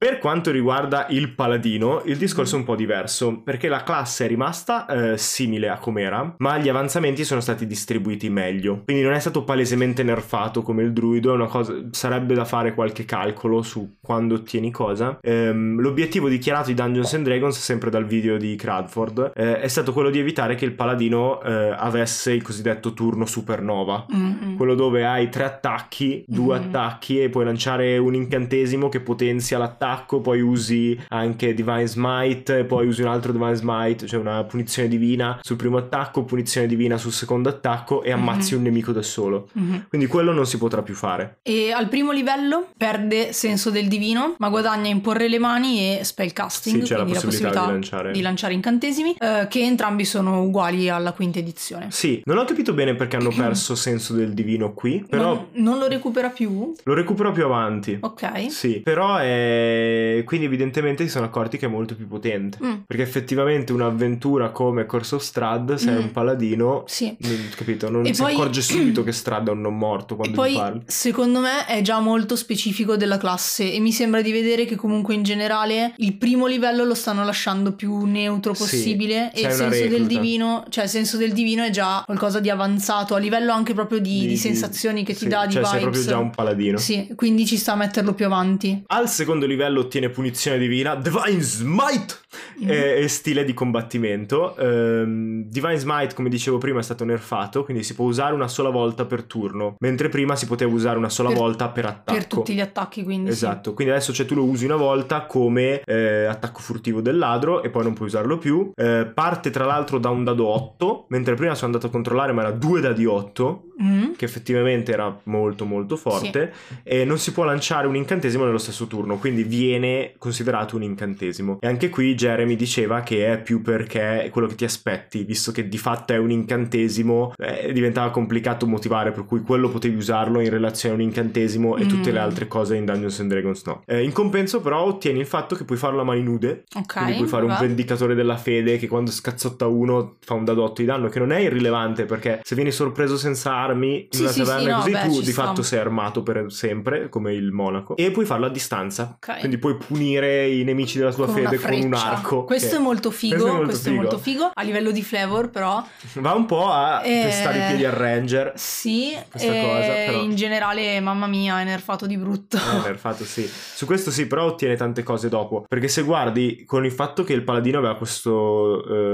[0.05, 4.29] Per quanto riguarda il paladino, il discorso è un po' diverso, perché la classe è
[4.29, 8.83] rimasta eh, simile a com'era, ma gli avanzamenti sono stati distribuiti meglio.
[8.85, 13.63] Quindi non è stato palesemente nerfato come il druido, cosa, sarebbe da fare qualche calcolo
[13.63, 15.17] su quando ottieni cosa.
[15.23, 19.95] Ehm, l'obiettivo dichiarato di Dungeons and Dragons, sempre dal video di Cradford, eh, è stato
[19.95, 24.05] quello di evitare che il paladino eh, avesse il cosiddetto turno supernova.
[24.15, 24.57] Mm-mm.
[24.57, 26.65] Quello dove hai tre attacchi, due Mhm.
[26.67, 32.87] attacchi e puoi lanciare un incantesimo che potenzia l'attacco, poi usi anche Divine Smite, poi
[32.87, 37.13] usi un altro Divine Smite, cioè una punizione divina sul primo attacco, punizione divina sul
[37.13, 38.59] secondo attacco e ammazzi Mhm.
[38.59, 39.49] un nemico da solo.
[39.53, 39.87] Mhm.
[39.89, 41.39] Quindi quello non si potrà più fare.
[41.43, 46.83] E al primo livello perde senso del divino, ma guadagna imporre le mani e spellcasting,
[46.83, 48.13] Sì, c'è la quindi possibilità di lanciare.
[48.13, 51.89] di lanciare incantesimi, eh, che entrambi sono uguali alla quinta edizione.
[51.91, 55.79] Sì, non ho capito bene perché hanno perso senso del divino qui, però Non, non
[55.79, 56.73] lo recupera più?
[56.83, 57.97] lo recupero più avanti.
[58.01, 58.51] Ok.
[58.51, 62.59] Sì, però è E quindi evidentemente si sono accorti che è molto più potente.
[62.65, 62.73] Mm.
[62.87, 65.99] Perché effettivamente un'avventura come Corso Strad, se è Mm.
[65.99, 67.15] un paladino, Sì.
[67.21, 70.17] non- capito, non E si poi- accorge subito che Strad è un non morto E
[70.17, 70.83] quando poi, parli.
[70.87, 75.15] secondo me, è già molto specifico della classe e mi sembra di vedere che comunque
[75.15, 79.53] in generale il primo livello lo stanno lasciando più neutro Sì, possibile e c'è il
[79.55, 83.53] senso del divino, cioè il senso del divino è già qualcosa di avanzato a livello
[83.53, 85.71] anche proprio di, di sensazioni che ti sì, dà, di cioè vibes.
[85.71, 86.79] sei proprio già un paladino.
[86.79, 88.83] Sì, quindi ci sta a metterlo più avanti.
[88.87, 92.15] Al secondo livello ottiene punizione divina, Divine Smite
[92.63, 92.69] Mm.
[92.71, 94.57] e, e stile di combattimento.
[94.57, 98.71] Ehm, Divine Smite, come dicevo prima, è stato nerfato, quindi si può usare una sola
[98.71, 102.13] volta per turno, mentre prima si poteva usare una sola Per- volta per attacco.
[102.17, 103.45] Per tutti gli attacchi, quindi sì.
[103.45, 107.63] Esatto, quindi adesso cioè, tu lo usi una volta come eh, attacco furtivo del ladro
[107.63, 108.71] e poi non puoi usarlo più.
[108.75, 112.43] Eh, parte tra l'altro da un dado 8, mentre prima sono andato a controllare ma
[112.43, 114.13] era due dadi 8, Mm.
[114.17, 116.53] che effettivamente era molto molto forte,
[116.85, 121.59] e non si può lanciare un incantesimo nello stesso turno, quindi viene considerato un incantesimo.
[121.61, 125.53] E anche qui Jeremy diceva che è più perché è quello che ti aspetti, visto
[125.53, 130.41] che di fatto è un incantesimo, eh, diventava complicato motivare, per cui quello potevi usarlo
[130.41, 132.23] in relazione a un incantesimo e tutte le Mm.
[132.23, 133.83] altre cose in Dungeons and Dragons no.
[133.87, 136.95] Eh, in compenso però ottieni il fatto che puoi farlo a mani nude, Ok.
[136.95, 137.59] quindi puoi fare un va.
[137.59, 141.31] vendicatore della fede che quando scazzotta uno fa un dado 8 di danno, che non
[141.33, 144.77] è irrilevante perché se vieni sorpreso senza armi in Sì, una sì, sì, taverna no,
[144.79, 145.43] così beh, tu ci di sta.
[145.45, 149.17] fatto sei armato per sempre, come il monaco, e puoi farlo a distanza.
[149.17, 149.39] Ok.
[149.41, 152.27] Quindi puoi punire i nemici della tua Con fede con un freccia.
[152.29, 152.45] arco.
[152.45, 153.37] Questo è molto figo.
[153.37, 154.51] questo Questo è è molto molto, figo.
[154.55, 158.53] A livello di flavor, però, Va un po' a Eh, pestare i piedi al ranger.
[158.57, 159.17] sì.
[159.31, 160.23] Questa e cosa, però.
[160.23, 162.57] in generale, mamma mia, è nerfato di brutto.
[162.57, 163.49] Eh, nerfato, sì.
[163.49, 165.65] Su questo sì, però ottiene tante cose dopo.
[165.69, 168.31] Perché se guardi con il fatto che il paladino aveva questa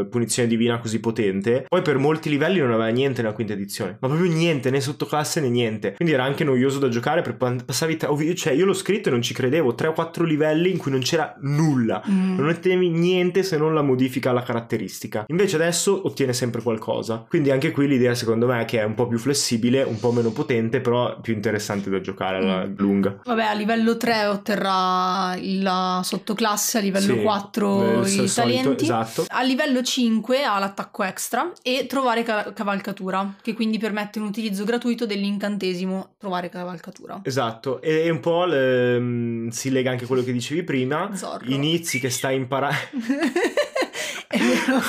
[0.09, 3.97] punizione divina così potente, poi per molti livelli non aveva niente nella quinta edizione.
[4.01, 5.95] Ma proprio niente, né sottoclasse né niente.
[5.95, 7.97] Quindi era anche noioso da giocare perché pa- passavi.
[7.97, 9.75] tre- ovvi- cioè, io l'ho scritto e non ci credevo.
[9.75, 12.03] 3 o 4 livelli in cui non c'era nulla.
[12.09, 12.37] Mm.
[12.37, 15.25] Non ottenevi niente se non la modifica alla caratteristica.
[15.29, 17.25] Invece adesso ottiene sempre qualcosa.
[17.29, 20.13] Quindi anche qui l'idea secondo me è che è un po' più flessibile, un po'
[20.13, 22.75] meno potente, però più interessante da giocare alla Mm.
[22.77, 23.21] lunga.
[23.25, 28.83] Vabbè, a livello 3 otterrà la sottoclasse, a livello Sì, 4 il i solito- talenti.
[28.85, 29.25] esatto.
[29.29, 34.65] A livello 5 ha l'attacco extra e trovare ca- cavalcatura, che quindi permette un utilizzo
[34.65, 37.21] gratuito dell'incantesimo trovare cavalcatura.
[37.23, 41.11] Esatto, e e un po' le- si lega anche a quello che dicevi prima.
[41.15, 41.45] Zorro.
[41.49, 42.70] Inizi che stai imparando.
[44.29, 44.81] È vero.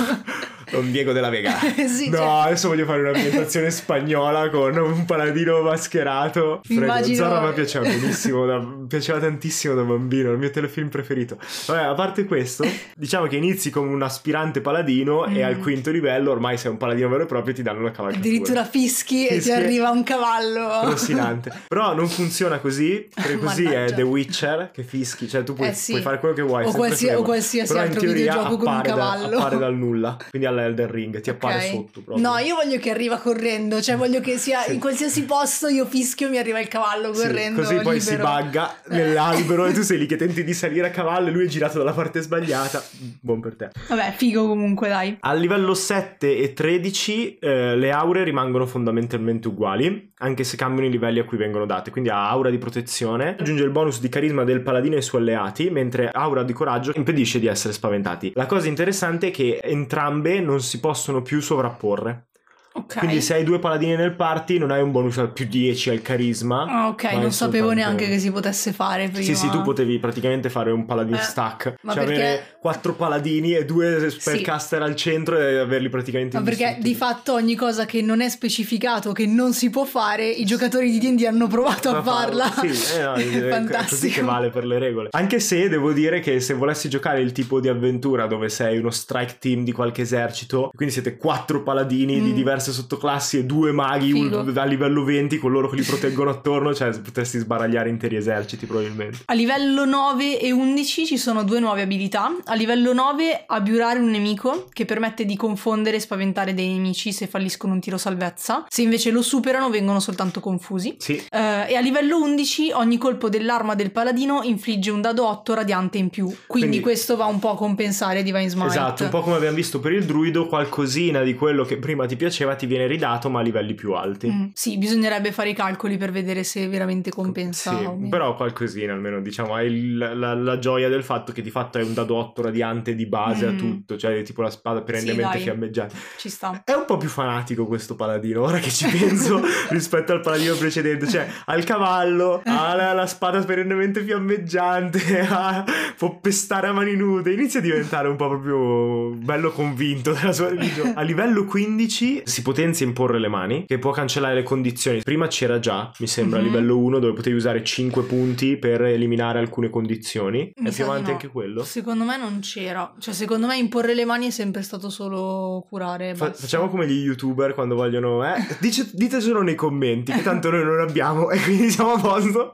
[0.72, 1.54] Don Diego della Vega.
[1.92, 6.62] Sì, no, cioè- adesso voglio fare un'ambientazione spagnola con un paladino mascherato.
[6.68, 10.34] Mi Prego, immagino- Zorro a me piaceva benissimo, da- mi piaceva tantissimo da bambino, è
[10.34, 11.38] il mio telefilm preferito.
[11.68, 15.46] Vabbè, a parte questo, diciamo che inizi come un aspirante paladino e Mm.
[15.46, 18.28] al quinto livello ormai sei un paladino vero e proprio e ti danno una cavalcatura.
[18.28, 19.52] Addirittura fischi, e ti Fischi.
[19.52, 20.68] arriva un cavallo.
[20.70, 21.52] Allucinante.
[21.68, 23.92] Però non funziona così, perché così è.
[23.94, 25.92] The Witcher che fischi, cioè tu puoi, Eh sì.
[25.92, 26.66] puoi fare quello che vuoi.
[26.66, 29.38] O qualsi- o qualsiasi Però altro videogioco con un appare da- cavallo.
[29.38, 31.62] appare dal nulla, quindi all'Elden Ring ti appare Ok.
[31.64, 32.28] sotto proprio.
[32.28, 34.74] No, io voglio che arriva correndo, cioè voglio che sia Sì.
[34.74, 38.76] in qualsiasi posto io fischio mi arriva il cavallo Sì, correndo così poi si bugga
[38.90, 41.78] nell'albero e tu sei lì che tenti di salire a cavallo e lui è girato
[41.78, 42.84] dalla parte sbagliata.
[43.20, 43.70] Buon per te.
[43.90, 45.18] Vabbè, figo comunque, dai.
[45.22, 50.92] A livello 7 e 13 eh, le aure rimangono fondamentalmente uguali, anche se cambiano i
[50.92, 51.92] livelli a cui vengono date.
[51.92, 55.70] Quindi ha aura di protezione, aggiunge il bonus di carisma del paladino ai suoi alleati,
[55.70, 58.32] mentre aura di coraggio impedisce di essere spaventati.
[58.36, 62.31] La cosa interessante è che entrambe non si possono più sovrapporre.
[62.74, 62.98] Ok.
[63.00, 66.02] Quindi se hai due paladini nel party non hai un bonus al più 10 al
[66.02, 66.64] carisma.
[66.68, 69.24] Ah, ok, non sapevo soltanto- neanche che si potesse fare prima.
[69.26, 71.64] Sì, sì, tu potevi praticamente fare un paladin Eh, stack.
[71.64, 76.78] cioè perché- avere quattro paladini e due spellcaster al centro e averli praticamente Ma perché
[76.80, 80.92] di fatto ogni cosa che non è specificato, che non si può fare, i giocatori
[80.92, 82.52] di D&D hanno provato a farla.
[82.52, 84.14] Sì, eh, no, è così Fantastico.
[84.14, 85.08] che vale per le regole.
[85.12, 88.92] Anche se devo dire che se volessi giocare il tipo di avventura dove sei uno
[88.92, 92.34] strike team di qualche esercito, quindi siete quattro paladini di Mm.
[92.62, 96.74] Diverse sottoclassi e due maghi un- a livello 20 con loro che li proteggono attorno,
[96.74, 99.20] cioè potresti sbaragliare interi eserciti probabilmente.
[99.26, 102.32] A livello 9 e 11 ci sono due nuove abilità.
[102.46, 107.28] A livello 9 abbiurare un nemico che permette di confondere e spaventare dei nemici se
[107.28, 108.66] falliscono un tiro salvezza.
[108.70, 110.96] Se invece lo superano vengono soltanto confusi.
[111.00, 115.54] Sì, Eh, e a livello 11 ogni colpo dell'arma del paladino infligge un dado 8
[115.54, 116.26] radiante in più.
[116.26, 118.68] Quindi, Quindi- questo va un po' a compensare Divine Smite.
[118.68, 122.16] Esatto, un po' come abbiamo visto per il druido, qualcosina di quello che prima ti
[122.16, 124.30] piaceva sistema ti viene ridato ma a livelli più alti.
[124.30, 127.78] Mm, Sì, bisognerebbe fare i calcoli per vedere se veramente compensa.
[127.78, 131.78] Sì, però qualcosina almeno diciamo hai il- la, la gioia del fatto che di fatto
[131.78, 133.58] hai un dado 8 radiante di base a Mm.
[133.58, 135.42] tutto, cioè tipo la spada perennemente dai.
[135.42, 135.96] fiammeggiante.
[136.18, 136.62] Ci sta.
[136.66, 141.08] È un po' più fanatico questo paladino, ora che ci penso rispetto al paladino precedente,
[141.08, 145.64] cioè ha il cavallo, ha la, la spada perennemente fiammeggiante, ha-
[145.98, 150.50] può pestare a mani nude, inizia a diventare un po' proprio bello convinto della sua
[150.50, 150.94] religione.
[150.96, 155.02] A livello 15 si potenzia imporre le mani, che può cancellare le condizioni.
[155.02, 156.48] Prima c'era già, mi sembra, a Mhm.
[156.48, 160.52] livello 1 dove potevi usare 5 punti per eliminare alcune condizioni.
[160.58, 161.12] Mi è più avanti no.
[161.12, 161.64] anche quello.
[161.64, 162.94] Secondo me non c'era.
[163.00, 166.16] Cioè, secondo me imporre le mani è sempre stato solo curare.
[166.16, 170.64] Fa- facciamo come gli youtuber quando vogliono, eh, dice- ditecelo nei commenti, che tanto noi
[170.64, 172.52] non abbiamo e quindi siamo a posto.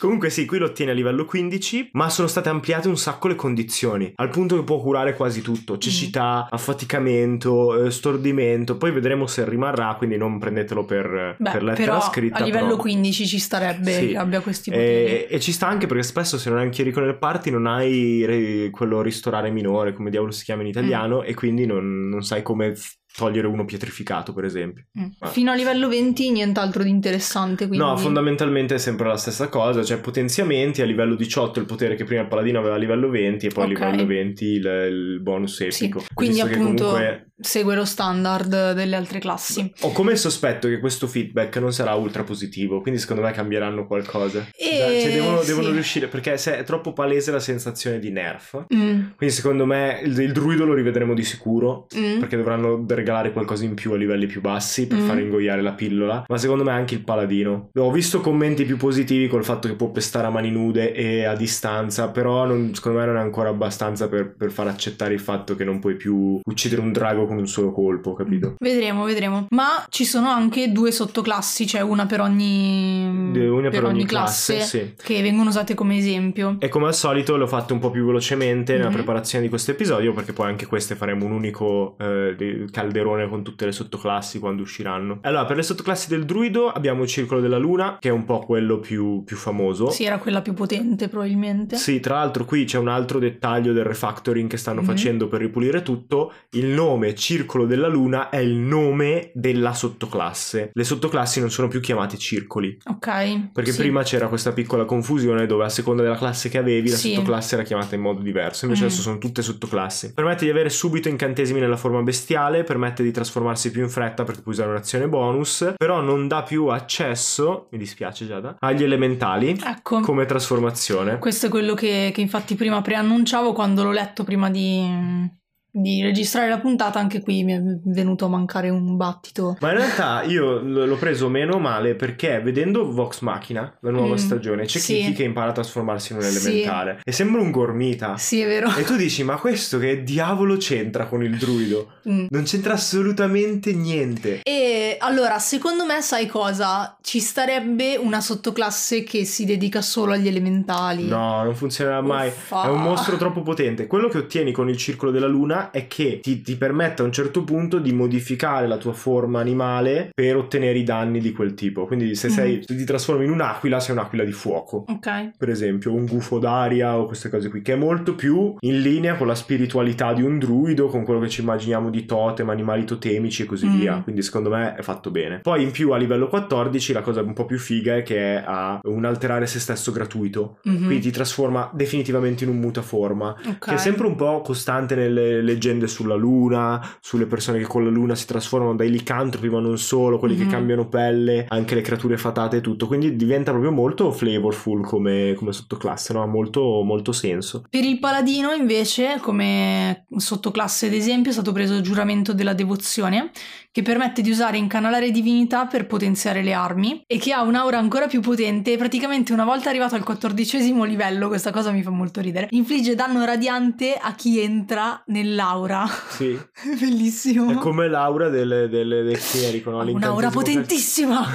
[0.00, 3.34] Comunque sì, qui lo ottieni a livello 15, ma sono state ampliate un sacco le
[3.34, 9.46] condizioni, al punto che può curare quasi tutto, cecità, affaticamento, eh, stordimento, poi vedremo se
[9.48, 12.38] rimarrà, quindi non prendetelo per, Beh, per lettera però scritta.
[12.38, 14.06] a livello però- 15 ci starebbe Sì.
[14.08, 14.86] che abbia questi poteri.
[14.86, 17.66] e, e ci sta anche perché spesso se non hai un chierico nel party non
[17.66, 22.22] hai re- quello ristorare minore, come diavolo si chiama in italiano, e quindi non, non
[22.22, 22.74] sai come
[23.14, 24.84] togliere uno pietrificato, per esempio.
[24.98, 25.28] Mm.
[25.30, 27.66] Fino a livello 20 nient'altro di interessante.
[27.66, 27.84] Quindi...
[27.84, 32.04] No, fondamentalmente è sempre la stessa cosa, cioè potenziamenti a livello 18 il potere che
[32.04, 33.80] prima il paladino aveva a livello 20 e poi Ok.
[33.80, 36.04] a livello 20 il, il bonus Sì, epico.
[36.14, 39.72] quindi Visto che appunto comunque segue lo standard delle altre classi.
[39.80, 44.46] ho come sospetto che questo feedback non sarà ultra positivo, quindi secondo me cambieranno qualcosa.
[44.56, 45.46] E- Cioè, devono, sì.
[45.48, 48.64] devono riuscire, perché se è troppo palese la sensazione di nerf.
[48.74, 51.86] Mm, Quindi secondo me il, il druido lo rivedremo di sicuro.
[51.96, 52.18] mm.
[52.20, 55.06] Perché dovranno regalare qualcosa in più a livelli più bassi per Mm.
[55.06, 56.24] far ingoiare la pillola.
[56.28, 57.70] Ma secondo me anche il paladino.
[57.74, 61.34] Ho visto commenti più positivi col fatto che può pestare a mani nude e a
[61.34, 62.08] distanza.
[62.10, 65.64] Però non- secondo me non è ancora abbastanza per, per far accettare il fatto che
[65.64, 68.54] non puoi più uccidere un drago con un solo colpo, capito?
[68.58, 69.46] Vedremo, vedremo.
[69.50, 74.60] Ma ci sono anche due sottoclassi, cioè una per ogni, De- una per ogni classe,
[74.60, 74.94] sì.
[75.00, 76.56] che vengono usate come esempio.
[76.58, 78.94] E come al solito l'ho fatto un po' più velocemente nella Mhm.
[78.94, 83.64] preparazione di questo episodio perché poi anche queste faremo un unico eh, calderone con tutte
[83.66, 85.18] le sottoclassi quando usciranno.
[85.22, 88.40] Allora, per le sottoclassi del druido abbiamo il circolo della luna, che è un po'
[88.40, 89.90] quello più, più famoso.
[89.90, 91.76] Sì, era quella più potente probabilmente.
[91.76, 94.86] Sì, tra l'altro qui c'è un altro dettaglio del refactoring che stanno Mhm.
[94.86, 96.32] facendo per ripulire tutto.
[96.50, 100.70] Il nome Circolo della Luna è il nome della sottoclasse.
[100.72, 102.78] Le sottoclassi non sono più chiamate circoli.
[102.86, 103.50] Ok.
[103.52, 103.78] Perché sì.
[103.78, 107.12] prima c'era questa piccola confusione dove a seconda della classe che avevi la Sì.
[107.14, 108.86] sottoclasse era chiamata in modo diverso, invece Mm.
[108.86, 110.14] adesso sono tutte sottoclassi.
[110.14, 114.40] Permette di avere subito incantesimi nella forma bestiale, permette di trasformarsi più in fretta perché
[114.40, 120.00] puoi usare un'azione bonus, però non dà più accesso, mi dispiace Giada, agli elementali Ecco.
[120.00, 121.18] come trasformazione.
[121.18, 125.28] Questo è quello che, che infatti prima preannunciavo quando l'ho letto prima di,
[125.70, 126.98] di registrare la puntata.
[126.98, 129.56] Anche qui mi è venuto a mancare un battito.
[129.60, 134.14] Ma in realtà io l- l'ho preso meno male perché vedendo Vox Machina, la nuova
[134.14, 134.94] Mm, stagione, c'è sì.
[134.96, 136.48] Kiki che impara a trasformarsi in un Sì.
[136.48, 138.16] elementare e sembra un gormita.
[138.16, 138.74] Sì, è vero.
[138.76, 141.92] E tu dici, ma questo che diavolo c'entra con il druido?
[142.08, 142.26] Mm.
[142.30, 144.40] Non c'entra assolutamente niente.
[144.42, 146.96] E allora, secondo me, sai cosa?
[147.00, 151.06] Ci starebbe una sottoclasse che si dedica solo agli elementali.
[151.06, 152.28] No, non funzionerà mai.
[152.28, 152.64] Uffa.
[152.64, 153.86] È un mostro troppo potente.
[153.86, 157.12] Quello che ottieni con il circolo della luna è che ti, ti permette a un
[157.12, 161.84] certo punto di modificare la tua forma animale per ottenere i danni di quel tipo.
[161.86, 162.60] Quindi se, sei, Mhm.
[162.62, 164.84] se ti trasformi in un'aquila, sei un'aquila di fuoco.
[164.88, 165.30] Ok.
[165.36, 169.16] Per esempio, un gufo d'aria o queste cose qui, che è molto più in linea
[169.16, 173.42] con la spiritualità di un druido, con quello che ci immaginiamo di totem, animali totemici
[173.42, 173.76] e così Mm.
[173.78, 174.00] via.
[174.02, 175.40] Quindi, secondo me è fatto bene.
[175.40, 178.78] Poi, in più, a livello 14, la cosa un po' più figa è che ha
[178.84, 180.58] un alterare se stesso gratuito.
[180.64, 180.76] Mhm.
[180.86, 183.34] Quindi ti trasforma definitivamente in un mutaforma.
[183.46, 183.58] Ok.
[183.58, 187.90] Che è sempre un po' costante nelle leggende sulla luna, sulle persone che con la
[187.90, 190.42] luna si trasformano dai licantropi, ma non solo, quelli Mhm.
[190.42, 192.86] che cambiano pelle, anche le creature fatate e tutto.
[192.86, 196.22] Quindi diventa proprio molto flavorful come, come sottoclasse, no?
[196.22, 197.64] Ha molto, molto senso.
[197.68, 203.30] Per il paladino, invece, come sottoclasse ad esempio, è stato preso il giuramento della devozione,
[203.72, 208.06] che permette di usare incanalare divinità per potenziare le armi e che ha un'aura ancora
[208.08, 208.76] più potente.
[208.76, 213.24] Praticamente, una volta arrivato al quattordicesimo livello, questa cosa mi fa molto ridere, infligge danno
[213.24, 215.02] radiante a chi entra
[215.40, 215.88] nell'aura.
[216.08, 216.38] Sì,
[216.78, 217.50] Bellissimo.
[217.50, 219.78] è come l'aura delle, delle, del chierico, no?
[219.90, 221.26] Un'aura potentissima.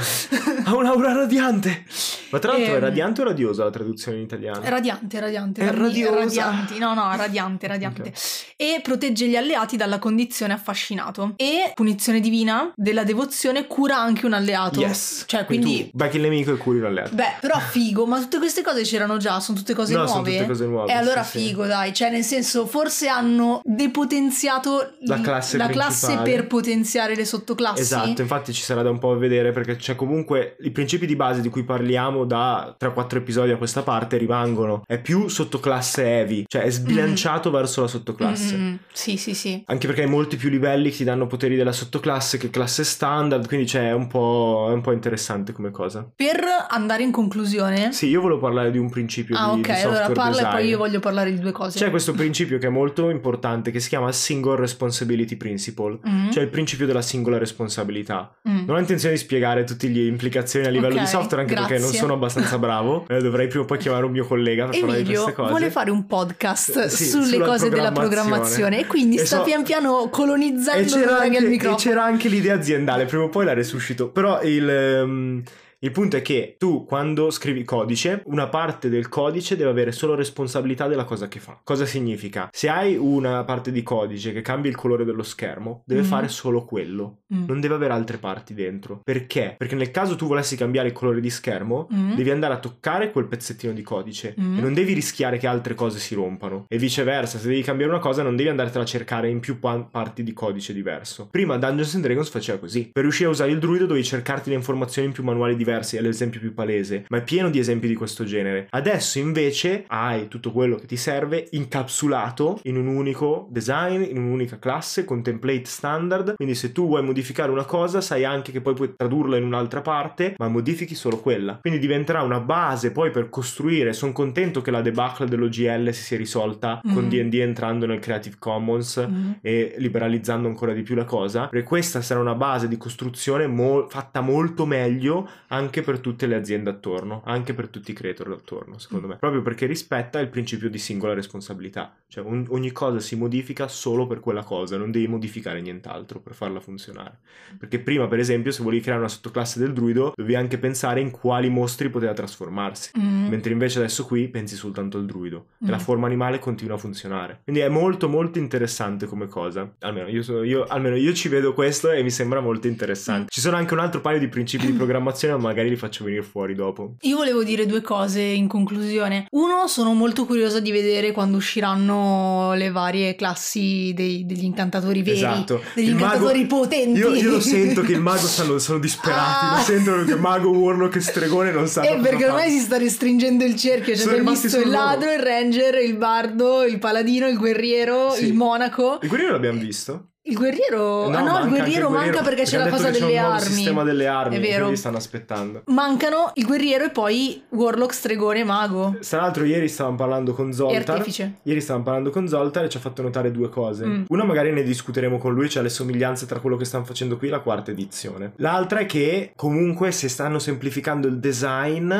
[0.63, 1.83] Ha un'aura radiante.
[2.29, 4.59] Ma tra l'altro è Ehm, radiante o radiosa la traduzione in italiano?
[4.63, 5.61] Radiante, radiante.
[5.61, 6.45] È Radi- radiosa.
[6.45, 8.01] Radianti, no, no, radiante, radiante.
[8.01, 8.53] Ok.
[8.57, 11.33] E protegge gli alleati dalla condizione affascinato.
[11.37, 14.79] E punizione divina della devozione cura anche un alleato.
[14.81, 15.23] Yes.
[15.27, 15.89] Cioè, quindi...
[15.89, 17.15] tu becchi il nemico e curi l'alleato.
[17.15, 20.11] Beh, però figo, ma tutte queste cose c'erano già, sono tutte cose no, nuove.
[20.11, 20.91] sono tutte cose nuove.
[20.91, 21.47] E allora sì, sì.
[21.47, 23.61] figo, dai, cioè nel senso, forse hanno
[23.95, 27.81] depotenziato La classe la classe per potenziare le sottoclassi.
[27.81, 31.15] Esatto, infatti ci sarà da un po' a vedere perché c'è comunque i principi di
[31.15, 34.83] base di cui parliamo da 3-4 episodi a questa parte rimangono.
[34.85, 38.57] È più sottoclasse heavy, cioè è sbilanciato verso la sottoclasse.
[38.57, 38.75] Mm, mm, mm.
[38.91, 39.63] Sì, sì, sì.
[39.65, 43.47] Anche perché hai molti più livelli che ti danno poteri della sottoclasse che classe standard,
[43.47, 46.05] quindi c'è un po', è un po' interessante come cosa.
[46.13, 47.93] Per andare in conclusione...
[47.93, 50.47] Sì, io volevo parlare di un principio ah, di, ok, di software allora parla design.
[50.47, 51.79] e poi io voglio parlare di due cose.
[51.79, 56.43] C'è questo principio che è molto importante che si chiama Single Responsibility Principle, Mm, cioè
[56.43, 58.33] il principio della singola responsabilità.
[58.47, 58.65] mm.
[58.65, 61.73] Non ho intenzione di spiegare tutte le implicazioni a livello Ok, di software anche perché
[61.73, 61.99] non grazie.
[61.99, 63.05] sono abbastanza bravo.
[63.15, 65.49] Eh, dovrei prima o poi chiamare un mio collega per parlare di Emilio queste cose.
[65.51, 68.79] vuole fare un podcast Eh, sì, sulle cose della programmazione.
[68.79, 71.77] e quindi E sta so- pian piano colonizzando il anche, e microfono.
[71.77, 74.09] c'era anche l'idea aziendale, prima o poi la resuscito.
[74.09, 75.43] Però il, ehm,
[75.85, 80.15] il punto è che tu quando scrivi codice, una parte del codice deve avere solo
[80.15, 81.59] responsabilità della cosa che fa.
[81.63, 82.49] Cosa significa?
[82.51, 86.07] Se hai una parte di codice che cambia il colore dello schermo, deve Mhm.
[86.07, 87.19] fare solo quello.
[87.33, 87.45] Mm.
[87.45, 88.99] Non deve avere altre parti dentro.
[89.03, 89.53] Perché?
[89.57, 92.15] Perché nel caso tu volessi cambiare il colore di schermo, Mm.
[92.15, 94.57] devi andare a toccare quel pezzettino di codice Mm.
[94.57, 96.65] e non devi rischiare che altre cose si rompano.
[96.67, 99.87] E viceversa, se devi cambiare una cosa, non devi andartela a cercare in più pa-
[99.89, 101.27] parti di codice diverso.
[101.29, 102.89] Prima Dungeons and Dragons faceva così.
[102.91, 106.01] Per riuscire a usare il druido dovevi cercarti le informazioni in più manuali diversi, è
[106.01, 108.67] l'esempio più palese, ma è pieno di esempi di questo genere.
[108.69, 114.57] Adesso invece hai tutto quello che ti serve incapsulato in un unico design, in un'unica
[114.59, 116.35] classe, con template standard.
[116.35, 119.81] Quindi se tu vuoi modificare una cosa, sai anche che poi puoi tradurla in un'altra
[119.81, 121.57] parte, ma modifichi solo quella.
[121.61, 123.93] Quindi diventerà una base poi per costruire.
[123.93, 127.09] Sono contento che la debacle dell'OGL si sia risolta con Mhm.
[127.09, 129.31] D&D entrando nel Creative Commons Mm.
[129.41, 133.87] e liberalizzando ancora di più la cosa, perché questa sarà una base di costruzione mo-
[133.89, 138.77] fatta molto meglio anche per tutte le aziende attorno, anche per tutti i creator attorno,
[138.77, 143.15] secondo me, proprio perché rispetta il principio di singola responsabilità, cioè un- ogni cosa si
[143.15, 147.19] modifica solo per quella cosa, non devi modificare nient'altro per farla funzionare.
[147.57, 151.11] Perché prima, per esempio, se volevi creare una sottoclasse del druido, dovevi anche pensare in
[151.11, 152.91] quali mostri poteva trasformarsi.
[152.99, 153.27] Mm.
[153.27, 155.69] Mentre invece adesso qui pensi soltanto al druido e Mm.
[155.69, 157.41] la forma animale continua a funzionare.
[157.43, 159.73] Quindi è molto molto interessante come cosa.
[159.79, 163.23] Almeno io, so- io- almeno io ci vedo questo e mi sembra molto interessante.
[163.23, 163.27] Mm.
[163.29, 166.21] Ci sono anche un altro paio di principi di programmazione, ma magari li faccio venire
[166.23, 166.95] fuori dopo.
[167.01, 169.27] Io volevo dire due cose in conclusione.
[169.31, 175.17] Uno, sono molto curiosa di vedere quando usciranno le varie classi dei- degli incantatori veri,
[175.17, 175.61] Esatto.
[175.73, 176.99] degli Il mago- incantatori potenti.
[176.99, 179.45] Io, io lo sento che il mago stanno, sono disperati.
[179.45, 179.55] Ah.
[179.57, 183.43] Lo sentono che mago, warlock e stregone non sanno Eh, perché ormai si sta restringendo
[183.43, 183.93] il cerchio.
[183.93, 184.77] Cioè, Sono abbiamo visto il solo loro.
[184.77, 188.25] ladro, il ranger, il bardo, il paladino, il guerriero, Sì.
[188.25, 188.99] il monaco.
[189.01, 190.09] Il guerriero l'abbiamo visto?
[190.27, 191.05] Il guerriero.
[191.05, 193.45] ah, no, manca il guerriero manca perché c'è la cosa c'è delle nuovo armi.
[193.45, 194.35] sistema delle armi.
[194.35, 194.61] È vero.
[194.61, 195.61] Quindi stanno aspettando.
[195.67, 198.97] Mancano il guerriero e poi warlock, stregone mago.
[199.07, 201.05] Tra l'altro ieri stavamo parlando con Zoltar.
[201.43, 203.85] Ieri stavamo parlando con Zoltar e ci ha fatto notare due cose.
[203.85, 204.03] Mm.
[204.07, 207.27] Una magari ne discuteremo con lui, cioè le somiglianze tra quello che stanno facendo qui
[207.27, 208.31] e la quarta edizione.
[208.37, 211.93] L'altra è che comunque se stanno semplificando il design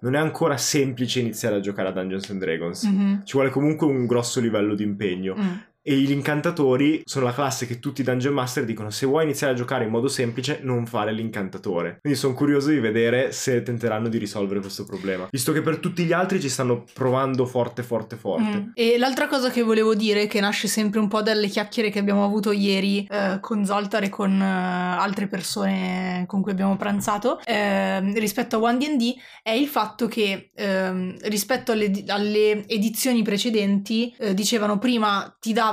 [0.00, 2.82] non è ancora semplice iniziare a giocare a Dungeons and Dragons.
[2.82, 3.24] Mhm.
[3.24, 5.36] Ci vuole comunque un grosso livello di impegno.
[5.38, 5.56] Mm.
[5.84, 9.52] E gli incantatori sono la classe che tutti i Dungeon Master dicono se vuoi iniziare
[9.52, 11.98] a giocare in modo semplice non fare l'incantatore.
[12.00, 15.26] Quindi sono curioso di vedere se tenteranno di risolvere questo problema.
[15.28, 18.58] Visto che per tutti gli altri ci stanno provando forte forte forte.
[18.58, 18.68] Mm.
[18.74, 22.24] E l'altra cosa che volevo dire, che nasce sempre un po' dalle chiacchiere che abbiamo
[22.24, 28.16] avuto ieri eh, con Zoltar e con eh, altre persone con cui abbiamo pranzato, ehm,
[28.20, 34.32] rispetto a One D&D, è il fatto che ehm, rispetto alle, alle edizioni precedenti, eh,
[34.32, 35.71] dicevano prima ti davano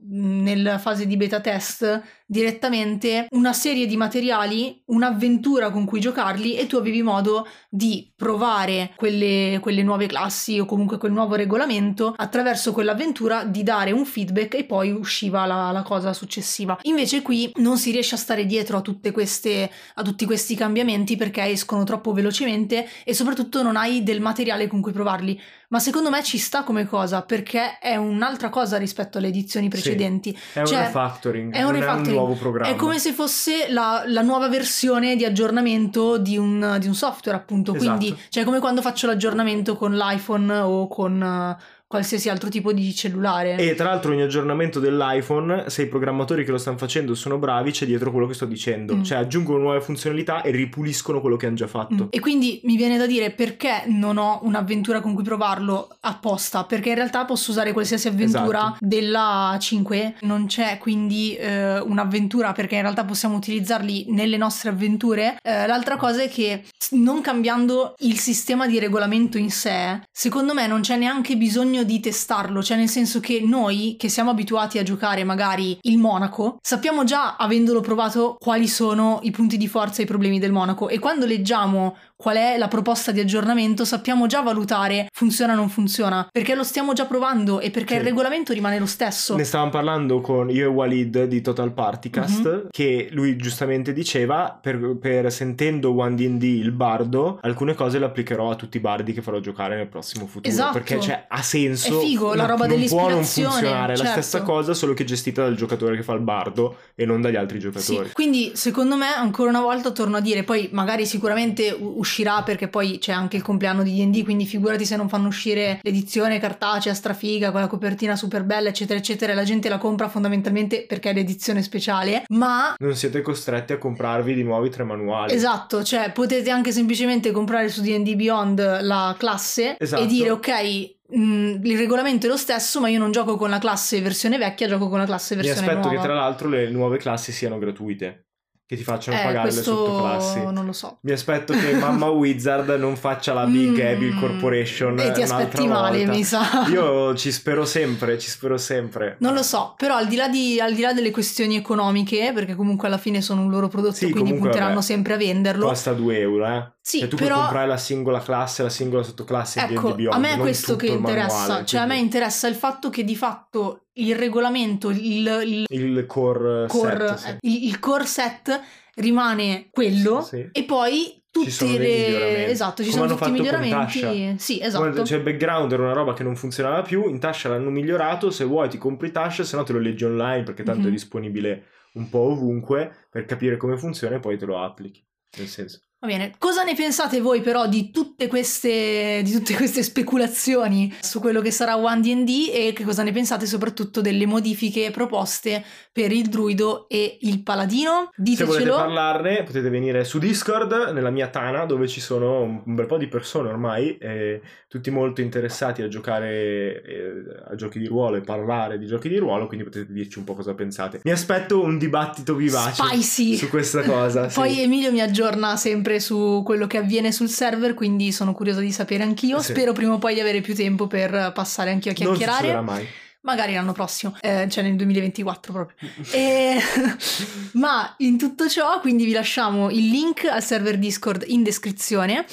[0.00, 6.56] mh, nella fase di beta test direttamente una serie di materiali, un'avventura con cui giocarli
[6.56, 12.12] e tu avevi modo di provare quelle, quelle nuove classi o comunque quel nuovo regolamento
[12.14, 16.78] attraverso quell'avventura di dare un feedback e poi usciva la, la cosa successiva.
[16.82, 21.16] Invece qui non si riesce a stare dietro a tutte queste a tutti questi cambiamenti
[21.16, 25.40] perché escono troppo velocemente e soprattutto non hai del materiale con cui provarli.
[25.70, 30.36] Ma secondo me ci sta come cosa perché è un'altra cosa rispetto alle edizioni precedenti.
[30.54, 32.17] È un Cioè, refactoring, è un è refactoring.
[32.18, 32.72] Nuovo programma.
[32.72, 37.36] È come se fosse la, la nuova versione di aggiornamento di un, di un software,
[37.36, 37.74] appunto.
[37.74, 37.96] Esatto.
[37.96, 41.56] Quindi, cioè, come quando faccio l'aggiornamento con l'iPhone o con,
[41.88, 43.56] qualsiasi altro tipo di cellulare.
[43.56, 47.70] E tra l'altro ogni aggiornamento dell'iPhone, se i programmatori che lo stanno facendo sono bravi,
[47.70, 48.94] c'è dietro quello che sto dicendo.
[48.94, 49.02] Mm.
[49.02, 52.04] Cioè aggiungono nuove funzionalità e ripuliscono quello che hanno già fatto.
[52.04, 52.08] Mm.
[52.10, 56.90] E quindi mi viene da dire perché non ho un'avventura con cui provarlo apposta, perché
[56.90, 58.78] in realtà posso usare qualsiasi avventura Esatto.
[58.80, 65.38] della 5, non c'è quindi eh, un'avventura perché in realtà possiamo utilizzarli nelle nostre avventure.
[65.42, 70.66] Eh, l'altra cosa è che non cambiando il sistema di regolamento in sé, secondo me
[70.66, 74.82] non c'è neanche bisogno di testarlo, cioè nel senso che noi che siamo abituati a
[74.82, 80.04] giocare magari il Monaco, sappiamo già avendolo provato quali sono i punti di forza e
[80.04, 84.40] i problemi del Monaco e quando leggiamo qual è la proposta di aggiornamento sappiamo già
[84.40, 88.00] valutare funziona o non funziona perché lo stiamo già provando e perché Sì.
[88.00, 89.36] il regolamento rimane lo stesso.
[89.36, 92.66] Ne stavamo parlando con io e Walid di Total Partycast Mhm.
[92.70, 98.50] che lui giustamente diceva per, per sentendo One D&D il bardo alcune cose le applicherò
[98.50, 100.72] a tutti i bardi che farò giocare nel prossimo futuro Esatto.
[100.72, 104.22] perché cioè, ha senso È figo, la roba non può non funzionare è la certo.
[104.22, 107.58] stessa cosa solo che gestita dal giocatore che fa il bardo e non dagli altri
[107.60, 112.42] Sì, giocatori quindi secondo me ancora una volta torno a dire, poi magari sicuramente uscirà
[112.42, 116.38] perché poi c'è anche il compleanno di D&D, quindi figurati se non fanno uscire l'edizione
[116.38, 121.10] cartacea strafiga con la copertina super bella eccetera eccetera la gente la compra fondamentalmente perché
[121.10, 125.82] è l'edizione speciale, ma non siete costretti a comprarvi di nuovo i tre manuali Esatto,
[125.82, 130.02] cioè potete anche semplicemente comprare su D&D Beyond la classe Esatto.
[130.02, 133.58] e dire ok, mh, il regolamento è lo stesso ma io non gioco con la
[133.58, 136.00] classe versione vecchia, gioco con la classe mi versione aspetto nuova.
[136.02, 138.24] che tra l'altro le nuove classi siano gratuite
[138.68, 140.98] che ti facciano eh, pagare le questo sottoclassi non lo so.
[141.00, 144.98] Mi aspetto che Mamma Wizard non faccia la Big Mm, Evil Corporation.
[144.98, 146.12] E ti aspetti male, volta.
[146.12, 146.66] mi sa.
[146.68, 149.16] Io ci spero sempre, ci spero sempre.
[149.20, 152.54] Non lo so, però al di, là di- al di là delle questioni economiche, perché
[152.54, 155.66] comunque alla fine sono un loro prodotto, Sì, quindi comunque, punteranno vabbè, sempre a venderlo.
[155.66, 156.72] Costa 2 euro, eh.
[156.88, 159.94] Sì, cioè, tu però- puoi comprare la singola classe, la singola sottoclasse di Ecco, D&D
[159.96, 162.88] Beyond, a me è questo che interessa, manuale, cioè a me quindi interessa il fatto
[162.88, 164.98] che di fatto il regolamento, il,
[165.44, 167.28] il Il core, core, set, sì.
[167.28, 168.60] eh, il, il core set
[168.94, 170.48] rimane quello Sì.
[170.50, 173.98] e poi tutte le esatto ci Come sono tutti i miglioramenti
[174.38, 177.06] sì Come- esatto Cioè, il background era una roba che non funzionava più.
[177.08, 178.30] In Tasha l'hanno migliorato.
[178.30, 180.88] Se vuoi, ti compri Tasha, se no te lo leggi online perché tanto Mhm.
[180.88, 185.04] è disponibile un po' ovunque per capire come funziona e poi te lo applichi.
[185.36, 189.82] Nel senso, va bene cosa ne pensate voi però di tutte queste di tutte queste
[189.82, 194.90] speculazioni su quello che sarà One D&D e che cosa ne pensate soprattutto delle modifiche
[194.90, 200.90] proposte per il druido e il paladino se volete ditecelo parlarne, potete venire su Discord
[200.92, 205.20] nella mia Tana, dove ci sono un bel po' di persone ormai, e tutti molto
[205.20, 207.12] interessati a giocare eh,
[207.48, 209.46] a giochi di ruolo e parlare di giochi di ruolo.
[209.46, 211.00] Quindi potete dirci un po' cosa pensate.
[211.02, 213.36] Mi aspetto un dibattito vivace Spicy.
[213.36, 214.28] su questa cosa.
[214.30, 214.38] sì.
[214.38, 218.70] Poi Emilio mi aggiorna sempre su quello che avviene sul server, quindi sono curiosa di
[218.70, 219.40] sapere anch'io.
[219.40, 219.52] Sì.
[219.52, 222.36] Spero prima o poi di avere più tempo per passare anch'io a non chiacchierare.
[222.36, 222.86] succederà mai.
[223.22, 225.76] Magari l'anno prossimo, eh, cioè nel 2024 proprio.
[226.12, 226.60] E-
[227.54, 232.24] Ma in tutto ciò, quindi vi lasciamo il link al server Discord in descrizione.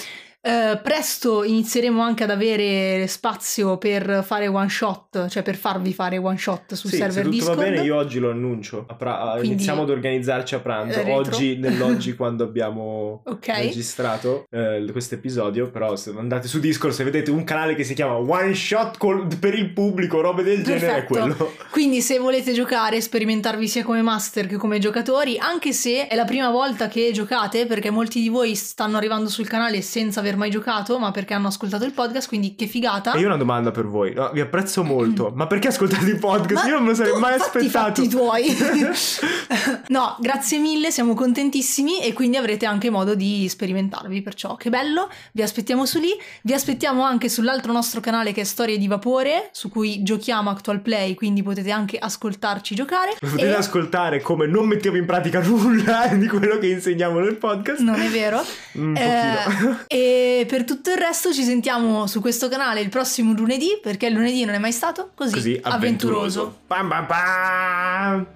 [0.47, 6.19] Eh, presto inizieremo anche ad avere spazio per fare one shot, cioè per farvi fare
[6.19, 7.57] one shot sul Sì, se server tutto Discord.
[7.57, 8.85] va bene io oggi lo annuncio.
[8.95, 10.97] Pra- Quindi- Iniziamo ad organizzarci a pranzo.
[10.99, 11.15] Retro.
[11.15, 13.47] Oggi, nell'oggi, quando abbiamo Ok.
[13.47, 15.71] registrato eh, questo episodio.
[15.71, 19.27] Però se andate su Discord, se vedete un canale che si chiama One Shot col-
[19.39, 21.13] per il pubblico, robe del genere, è Perfetto.
[21.35, 21.51] quello.
[21.71, 26.25] Quindi se volete giocare, sperimentarvi sia come master che come giocatori, anche se è la
[26.25, 30.49] prima volta che giocate, perché molti di voi stanno arrivando sul canale senza aver mai
[30.49, 33.13] giocato, ma perché hanno ascoltato il podcast, quindi che figata.
[33.13, 34.13] E io ho una domanda per voi.
[34.13, 36.63] No, vi apprezzo molto, ma perché ascoltate i podcast?
[36.63, 38.01] Ma io non me lo sarei mai fatti i aspettato.
[38.03, 38.55] fatti tuoi.
[39.89, 45.09] no, grazie mille, siamo contentissimi e quindi avrete anche modo di sperimentarvi, perciò che bello,
[45.33, 46.11] vi aspettiamo su lì,
[46.43, 50.81] vi aspettiamo anche sull'altro nostro canale che è Storie di Vapore, su cui giochiamo Actual
[50.81, 53.15] Play, quindi potete anche ascoltarci giocare.
[53.19, 57.79] Potete E- ascoltare come non mettiamo in pratica nulla di quello che insegniamo nel podcast.
[57.81, 58.43] Non è vero.
[58.73, 59.79] Un pochino.
[59.87, 64.07] Eh, e per tutto il resto ci sentiamo su questo canale il prossimo lunedì, perché
[64.07, 66.59] il lunedì non è mai stato così, Così avventuroso.
[66.67, 68.27] Pam pam pam!